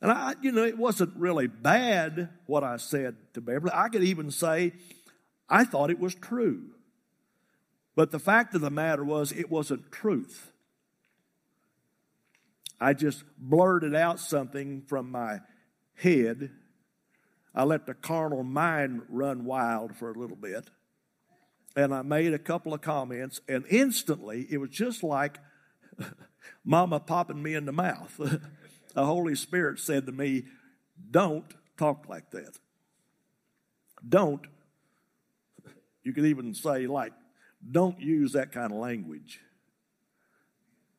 And 0.00 0.10
I, 0.10 0.36
you 0.40 0.52
know, 0.52 0.64
it 0.64 0.78
wasn't 0.78 1.14
really 1.16 1.48
bad 1.48 2.30
what 2.46 2.64
I 2.64 2.78
said 2.78 3.16
to 3.34 3.42
Beverly. 3.42 3.74
I 3.74 3.90
could 3.90 4.02
even 4.02 4.30
say 4.30 4.72
I 5.50 5.64
thought 5.64 5.90
it 5.90 6.00
was 6.00 6.14
true. 6.14 6.70
But 7.94 8.10
the 8.10 8.18
fact 8.18 8.54
of 8.54 8.62
the 8.62 8.70
matter 8.70 9.04
was, 9.04 9.32
it 9.32 9.50
wasn't 9.50 9.92
truth. 9.92 10.50
I 12.80 12.94
just 12.94 13.22
blurted 13.36 13.94
out 13.94 14.18
something 14.18 14.80
from 14.86 15.10
my 15.10 15.40
head. 15.96 16.50
I 17.54 17.64
let 17.64 17.86
the 17.86 17.94
carnal 17.94 18.42
mind 18.42 19.02
run 19.08 19.44
wild 19.44 19.96
for 19.96 20.10
a 20.10 20.18
little 20.18 20.36
bit. 20.36 20.70
And 21.76 21.92
I 21.92 22.02
made 22.02 22.32
a 22.32 22.38
couple 22.38 22.72
of 22.72 22.80
comments, 22.80 23.40
and 23.48 23.64
instantly 23.68 24.46
it 24.50 24.58
was 24.58 24.70
just 24.70 25.02
like 25.02 25.38
mama 26.64 27.00
popping 27.00 27.42
me 27.42 27.54
in 27.54 27.66
the 27.66 27.72
mouth. 27.72 28.16
the 28.94 29.04
Holy 29.04 29.34
Spirit 29.34 29.80
said 29.80 30.06
to 30.06 30.12
me, 30.12 30.44
Don't 31.10 31.52
talk 31.76 32.08
like 32.08 32.30
that. 32.30 32.58
Don't. 34.06 34.46
You 36.02 36.12
could 36.12 36.26
even 36.26 36.54
say, 36.54 36.86
like, 36.86 37.12
don't 37.68 37.98
use 38.00 38.32
that 38.32 38.52
kind 38.52 38.72
of 38.72 38.78
language. 38.78 39.40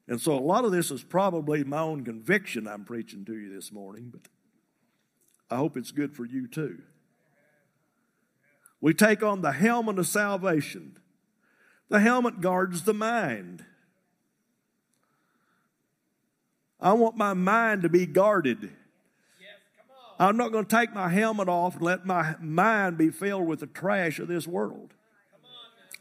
And 0.07 0.19
so 0.21 0.33
a 0.33 0.39
lot 0.39 0.65
of 0.65 0.71
this 0.71 0.91
is 0.91 1.03
probably 1.03 1.63
my 1.63 1.79
own 1.79 2.03
conviction 2.03 2.67
I'm 2.67 2.85
preaching 2.85 3.25
to 3.25 3.35
you 3.35 3.53
this 3.53 3.71
morning, 3.71 4.09
but 4.11 4.21
I 5.49 5.57
hope 5.57 5.77
it's 5.77 5.91
good 5.91 6.15
for 6.15 6.25
you 6.25 6.47
too. 6.47 6.79
We 8.81 8.93
take 8.93 9.23
on 9.23 9.41
the 9.41 9.51
helmet 9.51 9.99
of 9.99 10.07
salvation. 10.07 10.97
The 11.89 11.99
helmet 11.99 12.41
guards 12.41 12.83
the 12.83 12.93
mind. 12.93 13.63
I 16.79 16.93
want 16.93 17.15
my 17.15 17.33
mind 17.33 17.83
to 17.83 17.89
be 17.89 18.05
guarded. 18.05 18.71
I'm 20.17 20.37
not 20.37 20.51
going 20.51 20.65
to 20.65 20.75
take 20.75 20.93
my 20.93 21.09
helmet 21.09 21.49
off 21.49 21.75
and 21.75 21.83
let 21.83 22.05
my 22.05 22.35
mind 22.39 22.97
be 22.97 23.09
filled 23.09 23.47
with 23.47 23.59
the 23.59 23.67
trash 23.67 24.19
of 24.19 24.27
this 24.27 24.47
world. 24.47 24.93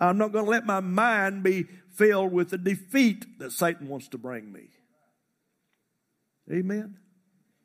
I'm 0.00 0.18
not 0.18 0.32
going 0.32 0.44
to 0.44 0.50
let 0.50 0.66
my 0.66 0.80
mind 0.80 1.42
be 1.42 1.64
filled 1.92 2.32
with 2.32 2.50
the 2.50 2.58
defeat 2.58 3.38
that 3.38 3.52
Satan 3.52 3.88
wants 3.88 4.08
to 4.08 4.18
bring 4.18 4.52
me. 4.52 4.68
Amen. 6.52 6.98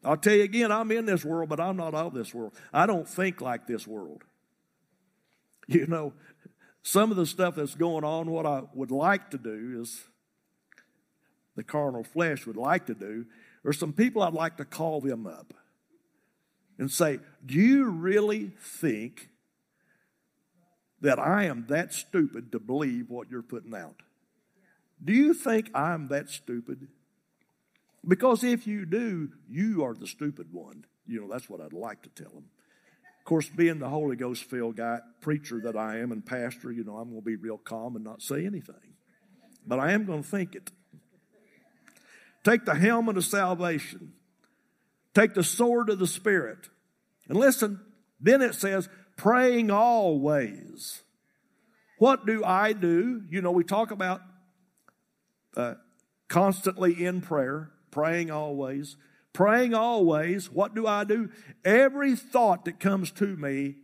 I'll 0.04 0.18
tell 0.18 0.34
you 0.34 0.44
again, 0.44 0.72
I'm 0.72 0.92
in 0.92 1.06
this 1.06 1.26
world, 1.26 1.50
but 1.50 1.60
I'm 1.60 1.78
not 1.78 1.94
of 1.94 2.14
this 2.14 2.34
world. 2.34 2.54
I 2.74 2.86
don't 2.86 3.08
think 3.08 3.42
like 3.42 3.68
this 3.68 3.88
world. 3.88 4.24
You 5.72 5.86
know, 5.86 6.14
some 6.82 7.12
of 7.12 7.18
the 7.18 7.28
stuff 7.28 7.54
that's 7.54 7.76
going 7.76 8.04
on, 8.04 8.32
what 8.32 8.48
I 8.48 8.64
would 8.74 8.90
like 8.90 9.30
to 9.30 9.38
do 9.38 9.80
is 9.80 10.04
the 11.56 11.64
carnal 11.64 12.04
flesh 12.04 12.48
would 12.48 12.58
like 12.58 12.88
to 12.88 12.96
do, 12.96 13.28
or 13.64 13.72
some 13.72 13.94
people 13.94 14.24
I'd 14.24 14.34
like 14.34 14.58
to 14.58 14.66
call 14.66 15.00
them 15.00 15.28
up 15.28 15.54
and 16.80 16.90
say, 16.90 17.20
Do 17.46 17.54
you 17.54 17.86
really 17.86 18.54
think 18.60 19.30
that 21.02 21.20
I 21.20 21.44
am 21.44 21.68
that 21.70 21.94
stupid 21.94 22.52
to 22.54 22.60
believe 22.60 23.10
what 23.10 23.30
you're 23.30 23.44
putting 23.44 23.76
out? 23.76 24.02
Do 25.04 25.14
you 25.14 25.34
think 25.34 25.70
I'm 25.76 26.08
that 26.08 26.30
stupid? 26.30 26.88
Because 28.10 28.44
if 28.44 28.66
you 28.66 28.86
do, 28.86 29.30
you 29.48 29.86
are 29.86 29.94
the 29.94 30.08
stupid 30.08 30.48
one. 30.52 30.84
You 31.08 31.22
know, 31.22 31.28
that's 31.32 31.48
what 31.48 31.62
I'd 31.62 31.74
like 31.74 32.02
to 32.02 32.10
tell 32.10 32.32
them. 32.32 32.46
Of 33.20 33.26
course, 33.26 33.48
being 33.48 33.78
the 33.78 33.88
Holy 33.88 34.16
Ghost 34.16 34.46
filled 34.46 34.78
guy, 34.78 35.00
preacher 35.22 35.62
that 35.64 35.78
I 35.78 36.00
am 36.00 36.12
and 36.12 36.26
pastor, 36.26 36.72
you 36.72 36.84
know, 36.84 36.98
I'm 36.98 37.10
going 37.10 37.22
to 37.22 37.26
be 37.26 37.36
real 37.36 37.60
calm 37.60 37.96
and 37.96 38.04
not 38.04 38.24
say 38.24 38.46
anything. 38.46 38.96
But 39.66 39.80
I 39.80 39.92
am 39.92 40.06
going 40.06 40.24
to 40.24 40.28
think 40.28 40.56
it. 40.56 40.72
Take 42.44 42.66
the 42.66 42.74
helmet 42.74 43.18
of 43.18 43.26
salvation. 43.26 44.14
Take 45.14 45.36
the 45.36 45.44
sword 45.44 45.90
of 45.90 46.00
the 46.00 46.08
Spirit. 46.08 46.70
And 47.28 47.38
listen, 47.38 47.80
then 48.20 48.42
it 48.42 48.56
says, 48.56 48.90
praying 49.18 49.70
always. 49.70 51.04
What 52.00 52.26
do 52.26 52.44
I 52.44 52.74
do? 52.74 53.24
You 53.30 53.42
know, 53.44 53.52
we 53.52 53.64
talk 53.64 53.92
about 53.92 54.22
uh, 55.56 55.76
constantly 56.28 57.06
in 57.06 57.22
prayer, 57.22 57.70
praying 57.92 58.32
always. 58.32 58.98
Praying 59.34 59.74
always, 59.74 60.52
what 60.52 60.74
do 60.74 60.88
I 60.88 61.04
do? 61.04 61.30
Every 61.64 62.16
thought 62.16 62.66
that 62.66 62.80
comes 62.80 63.12
to 63.14 63.38
me, 63.38 63.76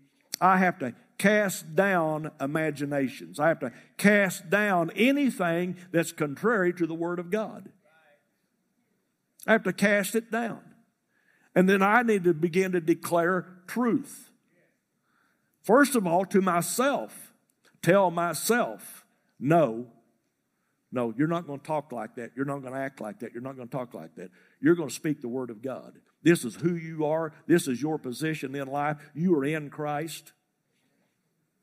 I 0.41 0.57
have 0.57 0.79
to 0.79 0.93
cast 1.17 1.75
down 1.75 2.31
imaginations. 2.41 3.39
I 3.39 3.47
have 3.49 3.59
to 3.59 3.71
cast 3.97 4.49
down 4.49 4.91
anything 4.95 5.77
that's 5.91 6.11
contrary 6.11 6.73
to 6.73 6.87
the 6.87 6.95
Word 6.95 7.19
of 7.19 7.29
God. 7.29 7.69
I 9.47 9.53
have 9.53 9.63
to 9.63 9.73
cast 9.73 10.15
it 10.15 10.31
down. 10.31 10.61
And 11.53 11.69
then 11.69 11.81
I 11.81 12.01
need 12.01 12.23
to 12.25 12.33
begin 12.33 12.73
to 12.73 12.81
declare 12.81 13.45
truth. 13.67 14.31
First 15.61 15.95
of 15.95 16.05
all, 16.05 16.25
to 16.25 16.41
myself, 16.41 17.33
tell 17.81 18.11
myself, 18.11 19.05
no, 19.39 19.87
no, 20.95 21.13
you're 21.17 21.27
not 21.27 21.45
going 21.45 21.59
to 21.59 21.65
talk 21.65 21.91
like 21.91 22.15
that. 22.15 22.31
You're 22.37 22.45
not 22.45 22.61
going 22.61 22.73
to 22.73 22.79
act 22.79 23.01
like 23.01 23.19
that. 23.19 23.33
You're 23.33 23.43
not 23.43 23.57
going 23.57 23.67
to 23.67 23.77
talk 23.77 23.93
like 23.93 24.15
that. 24.15 24.31
You're 24.61 24.75
going 24.75 24.87
to 24.87 24.95
speak 24.95 25.19
the 25.19 25.27
Word 25.27 25.49
of 25.49 25.61
God. 25.61 25.91
This 26.23 26.45
is 26.45 26.55
who 26.55 26.73
you 26.73 27.05
are. 27.05 27.33
This 27.47 27.67
is 27.67 27.81
your 27.81 27.99
position 27.99 28.55
in 28.55 28.69
life. 28.69 28.95
You 29.13 29.35
are 29.35 29.43
in 29.43 29.69
Christ. 29.69 30.31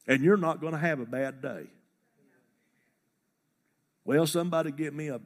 And 0.07 0.23
you're 0.23 0.37
not 0.37 0.61
going 0.61 0.75
to 0.75 0.79
have 0.79 1.01
a 1.01 1.07
bad 1.07 1.41
day. 1.41 1.65
Well, 4.05 4.27
somebody 4.27 4.71
give 4.71 4.93
me 4.93 5.09
a 5.09 5.23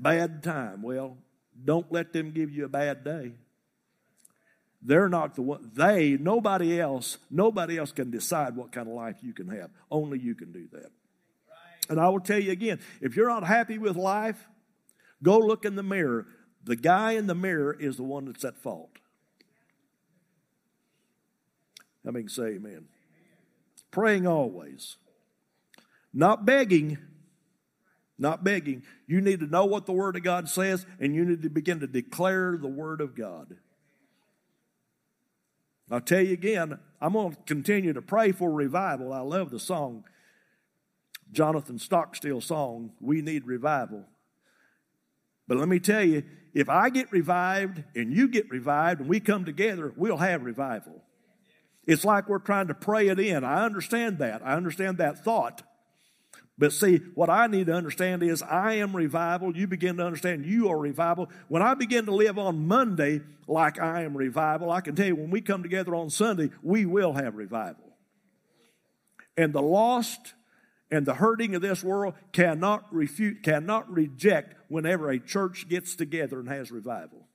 bad 0.00 0.42
time. 0.42 0.82
Well, 0.82 1.16
don't 1.64 1.92
let 1.92 2.12
them 2.12 2.32
give 2.32 2.50
you 2.50 2.64
a 2.64 2.68
bad 2.68 3.04
day. 3.04 3.34
They're 4.82 5.08
not 5.08 5.36
the 5.36 5.42
one, 5.42 5.70
they, 5.74 6.16
nobody 6.16 6.80
else, 6.80 7.18
nobody 7.30 7.78
else 7.78 7.92
can 7.92 8.10
decide 8.10 8.56
what 8.56 8.72
kind 8.72 8.88
of 8.88 8.94
life 8.94 9.18
you 9.22 9.32
can 9.32 9.46
have. 9.48 9.70
Only 9.92 10.18
you 10.18 10.34
can 10.34 10.50
do 10.50 10.66
that. 10.72 10.90
And 11.88 12.00
I 12.00 12.08
will 12.08 12.20
tell 12.20 12.38
you 12.38 12.52
again 12.52 12.80
if 13.00 13.16
you're 13.16 13.28
not 13.28 13.44
happy 13.44 13.78
with 13.78 13.96
life, 13.96 14.46
go 15.22 15.38
look 15.38 15.64
in 15.64 15.76
the 15.76 15.82
mirror. 15.82 16.26
The 16.64 16.76
guy 16.76 17.12
in 17.12 17.26
the 17.26 17.34
mirror 17.34 17.76
is 17.78 17.96
the 17.96 18.04
one 18.04 18.24
that's 18.24 18.44
at 18.44 18.56
fault. 18.56 18.90
I 22.06 22.10
mean, 22.10 22.28
say 22.28 22.54
amen. 22.54 22.86
Praying 23.90 24.26
always. 24.26 24.96
Not 26.12 26.44
begging, 26.46 26.98
not 28.18 28.44
begging. 28.44 28.82
You 29.06 29.20
need 29.20 29.40
to 29.40 29.46
know 29.46 29.64
what 29.64 29.86
the 29.86 29.92
Word 29.92 30.16
of 30.16 30.22
God 30.22 30.48
says, 30.48 30.86
and 31.00 31.14
you 31.14 31.24
need 31.24 31.42
to 31.42 31.50
begin 31.50 31.80
to 31.80 31.86
declare 31.86 32.56
the 32.56 32.68
Word 32.68 33.00
of 33.00 33.14
God. 33.14 33.56
I'll 35.90 36.00
tell 36.00 36.20
you 36.20 36.32
again, 36.32 36.78
I'm 37.00 37.12
going 37.12 37.32
to 37.32 37.38
continue 37.46 37.92
to 37.92 38.02
pray 38.02 38.32
for 38.32 38.50
revival. 38.50 39.12
I 39.12 39.20
love 39.20 39.50
the 39.50 39.58
song, 39.58 40.04
Jonathan 41.34 41.78
Stockstill 41.78 42.40
song, 42.40 42.92
We 43.00 43.20
Need 43.20 43.46
Revival. 43.46 44.04
But 45.46 45.58
let 45.58 45.68
me 45.68 45.78
tell 45.78 46.02
you, 46.02 46.22
if 46.54 46.68
I 46.68 46.88
get 46.88 47.12
revived 47.12 47.82
and 47.94 48.12
you 48.12 48.28
get 48.28 48.48
revived 48.48 49.00
and 49.00 49.08
we 49.08 49.20
come 49.20 49.44
together, 49.44 49.92
we'll 49.96 50.16
have 50.16 50.44
revival. 50.44 51.02
It's 51.86 52.04
like 52.04 52.28
we're 52.28 52.38
trying 52.38 52.68
to 52.68 52.74
pray 52.74 53.08
it 53.08 53.18
in. 53.18 53.44
I 53.44 53.64
understand 53.64 54.18
that. 54.18 54.40
I 54.46 54.54
understand 54.54 54.98
that 54.98 55.22
thought. 55.22 55.62
But 56.56 56.72
see, 56.72 56.98
what 57.14 57.28
I 57.28 57.48
need 57.48 57.66
to 57.66 57.74
understand 57.74 58.22
is 58.22 58.40
I 58.40 58.74
am 58.74 58.94
revival. 58.94 59.56
You 59.56 59.66
begin 59.66 59.96
to 59.96 60.04
understand 60.04 60.46
you 60.46 60.68
are 60.68 60.78
revival. 60.78 61.28
When 61.48 61.62
I 61.62 61.74
begin 61.74 62.06
to 62.06 62.14
live 62.14 62.38
on 62.38 62.68
Monday 62.68 63.20
like 63.48 63.80
I 63.80 64.02
am 64.04 64.16
revival, 64.16 64.70
I 64.70 64.80
can 64.80 64.94
tell 64.94 65.06
you 65.06 65.16
when 65.16 65.30
we 65.30 65.40
come 65.40 65.62
together 65.62 65.94
on 65.96 66.10
Sunday, 66.10 66.50
we 66.62 66.86
will 66.86 67.12
have 67.12 67.34
revival. 67.34 67.84
And 69.36 69.52
the 69.52 69.62
lost 69.62 70.34
and 70.90 71.06
the 71.06 71.14
hurting 71.14 71.54
of 71.54 71.62
this 71.62 71.82
world 71.82 72.14
cannot 72.32 72.92
refute, 72.92 73.42
cannot 73.42 73.90
reject 73.90 74.54
whenever 74.68 75.10
a 75.10 75.18
church 75.18 75.68
gets 75.68 75.96
together 75.96 76.40
and 76.40 76.48
has 76.48 76.70
revival. 76.70 77.26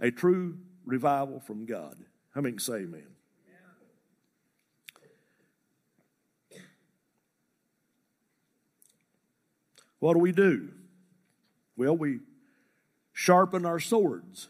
A 0.00 0.10
true 0.10 0.58
revival 0.84 1.40
from 1.40 1.66
God. 1.66 1.96
How 2.34 2.40
many 2.40 2.52
can 2.52 2.60
say 2.60 2.74
amen? 2.74 3.06
What 9.98 10.14
do 10.14 10.18
we 10.18 10.32
do? 10.32 10.68
Well, 11.76 11.96
we 11.96 12.18
sharpen 13.12 13.64
our 13.64 13.80
swords. 13.80 14.48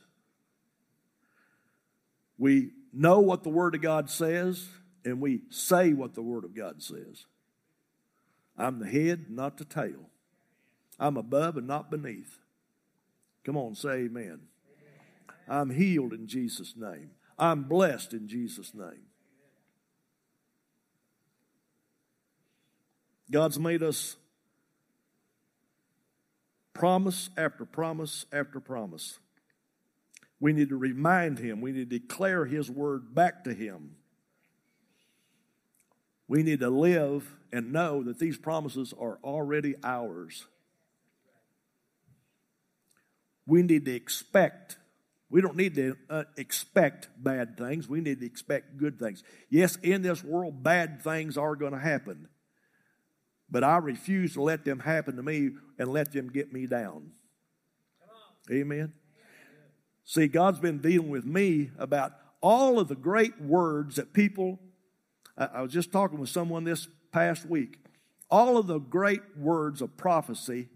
We 2.39 2.71
know 2.93 3.21
what 3.21 3.45
the 3.45 3.51
Word 3.51 3.77
of 3.77 3.81
God 3.81 4.11
says, 4.11 4.69
and 5.05 5.21
we 5.21 5.43
say 5.51 5.93
what 5.93 6.15
the 6.15 6.23
Word 6.23 6.45
of 6.45 6.57
God 6.57 6.83
says. 6.83 7.27
I'm 8.57 8.79
the 8.79 8.87
head, 8.87 9.27
not 9.31 9.59
the 9.59 9.65
tail. 9.65 10.11
I'm 10.99 11.17
above 11.17 11.57
and 11.57 11.67
not 11.67 11.91
beneath. 11.91 12.39
Come 13.45 13.57
on, 13.57 13.75
say 13.75 14.05
amen. 14.05 14.41
I'm 15.49 15.71
healed 15.71 16.13
in 16.13 16.27
Jesus' 16.27 16.75
name. 16.77 17.11
I'm 17.39 17.65
blessed 17.65 18.13
in 18.13 18.29
Jesus' 18.29 18.73
name. 18.75 19.07
God's 23.31 23.59
made 23.59 23.83
us 23.83 24.17
promise 26.73 27.31
after 27.37 27.65
promise 27.65 28.27
after 28.33 28.61
promise. 28.61 29.19
We 30.41 30.53
need 30.53 30.69
to 30.69 30.77
remind 30.77 31.39
him. 31.39 31.61
We 31.61 31.73
need 31.73 31.91
to 31.91 31.99
declare 31.99 32.45
his 32.45 32.71
word 32.71 33.15
back 33.15 33.45
to 33.45 33.55
him. 33.55 33.97
We 36.27 36.43
need 36.43 36.61
to 36.61 36.71
live 36.71 37.37
and 37.53 37.73
know 37.73 38.03
that 38.03 38.19
these 38.19 38.37
promises 38.37 38.95
are 38.99 39.19
already 39.23 39.75
ours. 39.85 40.47
We 43.47 43.63
need 43.63 43.85
to 43.85 43.95
expect. 43.95 44.77
We 45.31 45.41
don't 45.41 45.57
need 45.57 45.75
to 45.75 45.97
uh, 46.09 46.25
expect 46.37 47.09
bad 47.19 47.59
things. 47.59 47.89
We 47.89 48.01
need 48.01 48.21
to 48.21 48.27
expect 48.27 48.79
good 48.79 48.99
things. 48.99 49.23
Yes, 49.51 49.77
in 49.83 50.03
this 50.03 50.25
world, 50.25 50.63
bad 50.63 51.03
things 51.03 51.37
are 51.37 51.57
going 51.57 51.73
to 51.73 51.79
happen. 51.79 52.29
But 53.51 53.63
I 53.63 53.77
refuse 53.77 54.35
to 54.35 54.43
let 54.43 54.65
them 54.65 54.81
happen 54.81 55.17
to 55.17 55.23
me 55.23 55.51
and 55.79 55.89
let 55.89 56.13
them 56.13 56.31
get 56.31 56.53
me 56.53 56.67
down. 56.67 57.11
Amen. 58.51 58.93
See, 60.05 60.29
God's 60.29 60.59
been 60.59 60.79
dealing 60.79 61.09
with 61.09 61.25
me 61.25 61.71
about 61.79 62.13
all 62.41 62.79
of 62.79 62.89
the 62.89 62.95
great 62.95 63.41
words 63.41 63.97
that 63.97 64.13
people, 64.13 64.59
I, 65.37 65.63
was 65.63 65.73
just 65.73 65.91
talking 65.91 66.19
with 66.19 66.29
someone 66.29 66.65
this 66.65 66.89
past 67.13 67.47
week, 67.47 67.79
all 68.31 68.57
of 68.57 68.67
the 68.67 68.79
great 68.79 69.23
words 69.37 69.83
of 69.83 69.97
prophecy 69.97 70.69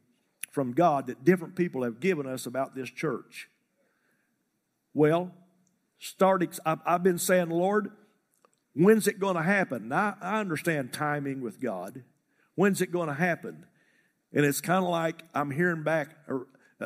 from 0.51 0.73
God 0.73 1.07
that 1.07 1.25
different 1.25 1.55
people 1.55 1.85
have 1.85 2.01
given 2.01 2.27
us 2.27 2.47
about 2.47 2.75
this 2.75 2.91
church. 2.91 3.49
Well, 4.95 5.33
starting, 5.99 6.51
I've 6.65 7.03
been 7.03 7.19
saying, 7.19 7.51
Lord, 7.51 7.93
when's 8.75 9.07
it 9.07 9.21
going 9.21 9.37
to 9.37 9.43
happen? 9.43 9.89
Now, 9.89 10.17
I 10.21 10.41
understand 10.41 10.93
timing 10.93 11.41
with 11.41 11.61
God. 11.61 12.03
When's 12.55 12.81
it 12.81 12.91
going 12.91 13.09
to 13.09 13.15
happen? 13.15 13.67
And 14.33 14.45
it's 14.45 14.61
kind 14.61 14.85
of 14.85 14.91
like 14.91 15.23
I'm 15.35 15.51
hearing 15.51 15.85
back, 15.85 16.17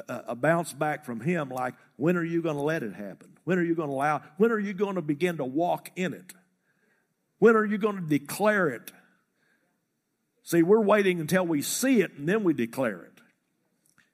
a 0.08 0.36
bounce 0.36 0.72
back 0.72 1.04
from 1.04 1.20
him 1.20 1.48
like, 1.48 1.74
when 1.96 2.16
are 2.16 2.24
you 2.24 2.42
going 2.42 2.56
to 2.56 2.62
let 2.62 2.82
it 2.82 2.94
happen? 2.94 3.38
When 3.44 3.58
are 3.58 3.62
you 3.64 3.74
going 3.74 3.88
to 3.88 3.94
allow? 3.94 4.22
When 4.36 4.52
are 4.52 4.58
you 4.58 4.74
going 4.74 4.96
to 4.96 5.02
begin 5.02 5.38
to 5.38 5.44
walk 5.44 5.90
in 5.96 6.12
it? 6.12 6.32
When 7.42 7.56
are 7.56 7.64
you 7.64 7.76
going 7.76 7.96
to 7.96 8.02
declare 8.02 8.68
it? 8.68 8.92
See, 10.44 10.62
we're 10.62 10.80
waiting 10.80 11.18
until 11.18 11.44
we 11.44 11.60
see 11.60 12.00
it 12.00 12.12
and 12.16 12.28
then 12.28 12.44
we 12.44 12.54
declare 12.54 13.02
it. 13.02 13.20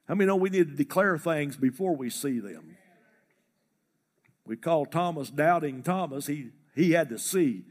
How 0.07 0.15
many 0.15 0.25
know 0.25 0.35
we 0.35 0.49
need 0.49 0.67
to 0.71 0.75
declare 0.75 1.15
things 1.19 1.55
before 1.55 1.95
we 1.95 2.09
see 2.09 2.39
them? 2.39 2.75
We 4.47 4.57
call 4.57 4.87
Thomas 4.87 5.29
doubting 5.29 5.83
Thomas. 5.83 6.25
He, 6.25 6.49
he 6.73 6.93
had 6.93 7.09
to 7.09 7.19
see. 7.19 7.65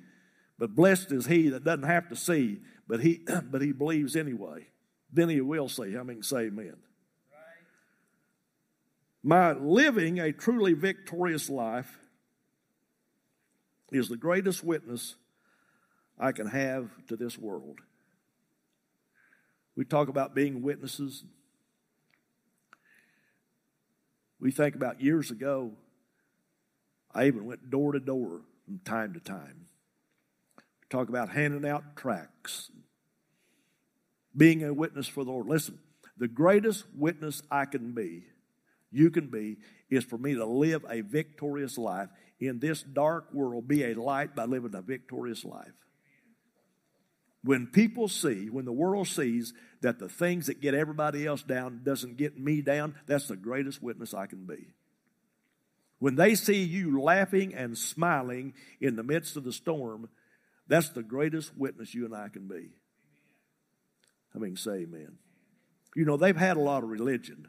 But 0.61 0.77
blessed 0.77 1.11
is 1.11 1.27
he 1.27 1.49
that 1.49 1.65
doesn't 1.65 1.83
have 1.83 2.09
to 2.11 2.15
see, 2.15 2.61
but 2.87 3.01
he, 3.01 3.23
but 3.51 3.61
he 3.61 3.73
believes 3.73 4.15
anyway. 4.15 4.69
Then 5.13 5.29
he 5.29 5.41
will 5.41 5.69
see. 5.69 5.93
How 5.93 6.05
many 6.05 6.23
say 6.23 6.43
amen? 6.43 6.77
My 9.25 9.55
living 9.55 10.21
a 10.21 10.31
truly 10.31 10.75
victorious 10.75 11.51
life 11.51 11.99
is 13.91 14.09
the 14.09 14.17
greatest 14.17 14.63
witness 14.63 15.17
I 16.19 16.33
can 16.33 16.47
have 16.47 16.91
to 17.09 17.17
this 17.17 17.39
world. 17.39 17.79
We 19.77 19.85
talk 19.85 20.09
about 20.09 20.35
being 20.35 20.63
witnesses. 20.63 21.25
We 24.41 24.51
think 24.51 24.75
about 24.75 25.01
years 25.01 25.31
ago, 25.31 25.73
I 27.15 27.27
even 27.27 27.47
went 27.47 27.71
door 27.71 27.93
to 27.93 28.01
door 28.01 28.43
from 28.65 28.81
time 28.85 29.15
to 29.15 29.21
time. 29.21 29.67
We 30.57 30.89
talk 30.91 31.09
about 31.09 31.31
handing 31.31 31.69
out 31.69 31.97
tracts, 31.97 32.71
being 34.37 34.65
a 34.65 34.75
witness 34.75 35.07
for 35.07 35.25
the 35.25 35.31
Lord. 35.31 35.47
Listen, 35.47 35.79
the 36.17 36.29
greatest 36.29 36.85
witness 36.95 37.43
I 37.51 37.65
can 37.65 37.93
be 37.93 38.25
you 38.91 39.11
can 39.11 39.29
be 39.29 39.59
is 39.91 40.05
for 40.05 40.19
me 40.19 40.35
to 40.35 40.45
live 40.45 40.85
a 40.89 41.03
victorious 41.03 41.77
life 41.79 42.09
in 42.41 42.59
this 42.59 42.83
dark 42.83 43.33
world, 43.33 43.69
be 43.69 43.85
a 43.85 43.95
light 43.95 44.35
by 44.35 44.45
living 44.45 44.75
a 44.75 44.83
victorious 44.83 45.45
life. 45.45 45.73
When 47.45 47.69
people 47.69 48.09
see, 48.09 48.51
when 48.51 48.65
the 48.65 48.73
world 48.73 49.07
sees 49.07 49.53
that 49.81 49.99
the 49.99 50.09
things 50.09 50.47
that 50.47 50.61
get 50.61 50.75
everybody 50.75 51.27
else 51.27 51.43
down 51.43 51.83
doesn't 51.85 52.17
get 52.17 52.39
me 52.39 52.63
down, 52.63 52.95
that's 53.07 53.29
the 53.29 53.37
greatest 53.37 53.83
witness 53.83 54.13
I 54.13 54.27
can 54.27 54.45
be. 54.45 54.75
When 56.01 56.17
they 56.17 56.35
see 56.35 56.63
you 56.63 57.01
laughing 57.01 57.55
and 57.55 57.77
smiling 57.77 58.55
in 58.81 58.97
the 58.97 59.03
midst 59.03 59.37
of 59.37 59.45
the 59.45 59.53
storm, 59.53 60.09
that's 60.67 60.91
the 60.91 61.03
greatest 61.03 61.57
witness 61.57 61.95
you 61.95 62.05
and 62.05 62.15
I 62.15 62.29
can 62.29 62.47
be. 62.47 62.71
I 64.35 64.39
mean, 64.39 64.57
say 64.57 64.83
amen. 64.83 65.19
You 65.97 66.05
know, 66.05 66.17
they've 66.17 66.37
had 66.37 66.57
a 66.57 66.61
lot 66.61 66.83
of 66.83 66.91
religion. 66.91 67.49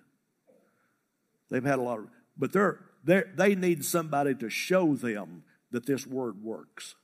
They've 1.49 1.63
had 1.63 1.80
a 1.80 1.84
lot 1.84 1.99
of, 1.99 2.08
but 2.38 2.54
they're, 2.54 2.80
they're, 3.04 3.32
they 3.36 3.56
need 3.56 3.84
somebody 3.84 4.36
to 4.36 4.49
show 4.49 4.95
them 4.95 5.43
that 5.71 5.86
this 5.86 6.08
word 6.08 6.41
works. 6.41 6.95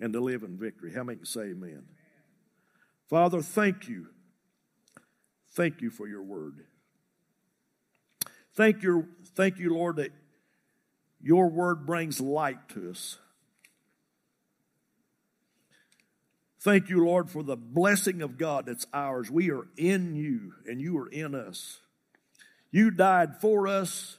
And 0.00 0.12
to 0.12 0.20
live 0.20 0.42
in 0.42 0.56
victory. 0.56 0.92
How 0.94 1.04
many 1.04 1.16
can 1.16 1.26
say 1.26 1.42
amen? 1.42 1.84
Father, 3.08 3.42
thank 3.42 3.88
you. 3.88 4.06
Thank 5.52 5.80
you 5.80 5.90
for 5.90 6.06
your 6.06 6.22
word. 6.22 6.64
Thank 8.54 8.82
you, 8.82 9.08
thank 9.34 9.58
you, 9.58 9.74
Lord, 9.74 9.96
that 9.96 10.12
your 11.20 11.48
word 11.48 11.86
brings 11.86 12.20
light 12.20 12.68
to 12.70 12.90
us. 12.90 13.18
Thank 16.60 16.90
you, 16.90 17.04
Lord, 17.04 17.30
for 17.30 17.42
the 17.42 17.56
blessing 17.56 18.20
of 18.20 18.36
God 18.36 18.66
that's 18.66 18.86
ours. 18.92 19.30
We 19.30 19.50
are 19.50 19.66
in 19.76 20.14
you 20.14 20.52
and 20.66 20.80
you 20.80 20.98
are 20.98 21.08
in 21.08 21.34
us. 21.34 21.78
You 22.70 22.90
died 22.90 23.40
for 23.40 23.66
us. 23.66 24.18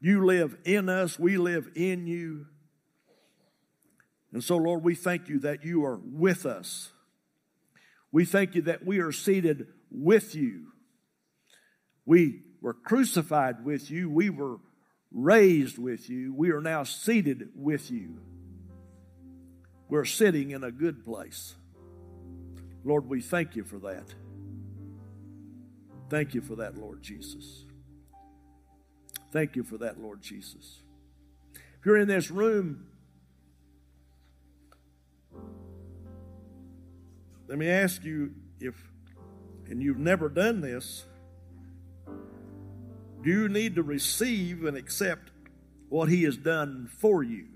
You 0.00 0.24
live 0.24 0.56
in 0.64 0.88
us. 0.88 1.18
We 1.18 1.36
live 1.36 1.68
in 1.74 2.06
you. 2.06 2.46
And 4.34 4.42
so, 4.42 4.56
Lord, 4.56 4.82
we 4.82 4.96
thank 4.96 5.28
you 5.28 5.38
that 5.38 5.64
you 5.64 5.84
are 5.86 5.96
with 5.96 6.44
us. 6.44 6.90
We 8.10 8.24
thank 8.24 8.56
you 8.56 8.62
that 8.62 8.84
we 8.84 8.98
are 8.98 9.12
seated 9.12 9.68
with 9.92 10.34
you. 10.34 10.72
We 12.04 12.42
were 12.60 12.74
crucified 12.74 13.64
with 13.64 13.92
you. 13.92 14.10
We 14.10 14.30
were 14.30 14.56
raised 15.12 15.78
with 15.78 16.10
you. 16.10 16.34
We 16.34 16.50
are 16.50 16.60
now 16.60 16.82
seated 16.82 17.50
with 17.54 17.92
you. 17.92 18.18
We're 19.88 20.04
sitting 20.04 20.50
in 20.50 20.64
a 20.64 20.72
good 20.72 21.04
place. 21.04 21.54
Lord, 22.82 23.08
we 23.08 23.20
thank 23.20 23.54
you 23.54 23.62
for 23.62 23.78
that. 23.78 24.12
Thank 26.10 26.34
you 26.34 26.40
for 26.40 26.56
that, 26.56 26.76
Lord 26.76 27.02
Jesus. 27.02 27.64
Thank 29.30 29.54
you 29.54 29.62
for 29.62 29.78
that, 29.78 30.00
Lord 30.00 30.22
Jesus. 30.22 30.82
If 31.78 31.86
you're 31.86 31.98
in 31.98 32.08
this 32.08 32.32
room, 32.32 32.86
let 37.54 37.60
me 37.60 37.70
ask 37.70 38.02
you 38.02 38.32
if, 38.58 38.74
and 39.70 39.80
you've 39.80 40.00
never 40.00 40.28
done 40.28 40.60
this, 40.60 41.04
do 43.22 43.30
you 43.30 43.48
need 43.48 43.76
to 43.76 43.82
receive 43.84 44.64
and 44.64 44.76
accept 44.76 45.30
what 45.88 46.08
He 46.08 46.24
has 46.24 46.36
done 46.36 46.90
for 46.98 47.22
you? 47.22 47.46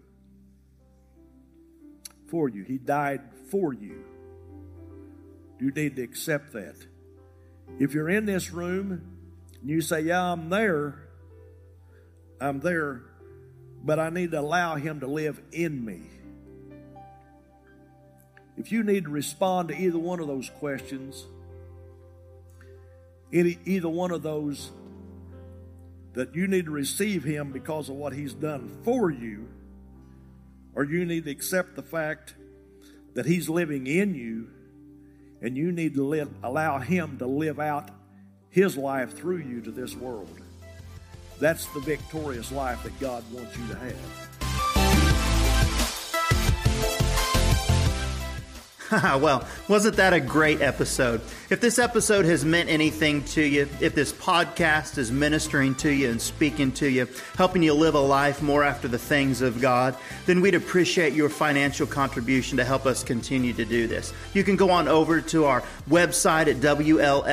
For 2.31 2.49
you. 2.49 2.63
He 2.63 2.79
died 2.79 3.23
for 3.51 3.73
you. 3.73 4.05
Do 5.59 5.65
you 5.65 5.73
need 5.73 5.97
to 5.97 6.03
accept 6.03 6.53
that? 6.53 6.77
If 7.81 7.93
you're 7.93 8.09
in 8.09 8.25
this 8.25 8.53
room 8.53 9.03
and 9.61 9.69
you 9.69 9.81
say, 9.81 10.03
Yeah, 10.03 10.31
I'm 10.31 10.49
there, 10.49 11.09
I'm 12.41 12.61
there, 12.61 13.03
but 13.83 13.99
I 13.99 14.11
need 14.11 14.31
to 14.31 14.39
allow 14.39 14.77
Him 14.77 15.01
to 15.01 15.09
live 15.09 15.43
in 15.51 15.85
me. 15.85 16.03
If 18.59 18.73
you 18.73 18.83
need 18.83 19.05
to 19.05 19.11
respond 19.11 19.69
to 19.69 19.77
either 19.77 19.99
one 20.01 20.19
of 20.19 20.27
those 20.27 20.51
questions, 20.51 21.27
any, 23.33 23.57
either 23.65 23.89
one 23.89 24.11
of 24.11 24.23
those 24.23 24.73
that 26.15 26.35
you 26.35 26.49
need 26.49 26.65
to 26.65 26.73
receive 26.73 27.23
Him 27.23 27.53
because 27.53 27.89
of 27.89 27.95
what 27.95 28.13
He's 28.13 28.35
done 28.35 28.77
for 28.83 29.13
you, 29.13 29.49
or 30.75 30.83
you 30.83 31.05
need 31.05 31.25
to 31.27 31.31
accept 31.31 31.77
the 31.77 31.83
fact 31.83 32.35
that 33.15 33.27
He's 33.27 33.49
living 33.49 33.87
in 33.87 34.17
you 34.17 34.49
and 35.41 35.57
you 35.57 35.71
need 35.71 35.95
to 35.95 36.05
live, 36.05 36.29
allow 36.43 36.81
Him 36.81 37.17
to 37.19 37.27
live 37.27 37.61
out 37.61 37.91
His 38.51 38.77
life 38.77 39.17
through 39.17 39.39
you 39.39 39.61
to 39.61 39.71
this 39.71 39.95
world. 39.95 40.41
That's 41.39 41.67
the 41.67 41.81
victorious 41.81 42.51
life 42.51 42.83
that 42.83 42.99
God 42.99 43.23
wants 43.33 43.57
you 43.57 43.69
to 43.69 43.77
have. 43.77 44.28
well, 48.93 49.47
wasn't 49.69 49.97
that 49.97 50.15
a 50.15 50.21
great 50.21 50.63
episode? 50.63 51.21
If 51.51 51.61
this 51.61 51.79
episode 51.79 52.25
has 52.25 52.43
meant 52.45 52.71
anything 52.71 53.23
to 53.25 53.43
you, 53.43 53.69
if 53.81 53.95
this 53.95 54.13
podcast 54.15 54.97
is 54.97 55.13
ministering 55.13 55.75
to 55.77 55.91
you 55.91 56.09
and 56.09 56.21
speaking 56.21 56.73
to 56.73 56.89
you, 56.89 57.07
helping 57.37 57.63
you 57.63 57.75
live 57.75 57.95
a 57.95 58.01
life 58.01 58.41
more 58.41 58.65
after 58.65 58.89
the 58.89 58.99
things 58.99 59.43
of 59.43 59.61
God, 59.61 59.95
then 60.25 60.41
we'd 60.41 60.55
appreciate 60.55 61.13
your 61.13 61.29
financial 61.29 61.87
contribution 61.87 62.57
to 62.57 62.65
help 62.65 62.87
us 62.87 63.05
continue 63.05 63.53
to 63.53 63.67
do 63.67 63.87
this. 63.87 64.15
You 64.33 64.43
can 64.43 64.57
go 64.57 64.71
on 64.71 64.89
over 64.89 65.21
to 65.21 65.45
our 65.45 65.63
website 65.91 66.47
at 66.47 66.57
WLFAR.com 66.57 67.25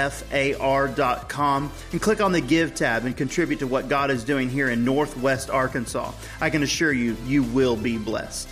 and 1.92 2.02
click 2.02 2.20
on 2.20 2.34
the 2.34 2.42
Give 2.42 2.76
tab 2.76 3.06
and 3.06 3.16
contribute 3.16 3.60
to 3.60 3.68
what 3.68 3.88
God 3.88 4.12
is 4.12 4.26
doing 4.26 4.50
here 4.50 4.70
in 4.70 4.84
Northwest 4.84 5.50
Arkansas. 5.50 6.12
I 6.42 6.50
can 6.50 6.64
assure 6.64 6.92
you, 6.92 7.16
you 7.26 7.44
will 7.44 7.78
be 7.78 7.98
blessed. 7.98 8.50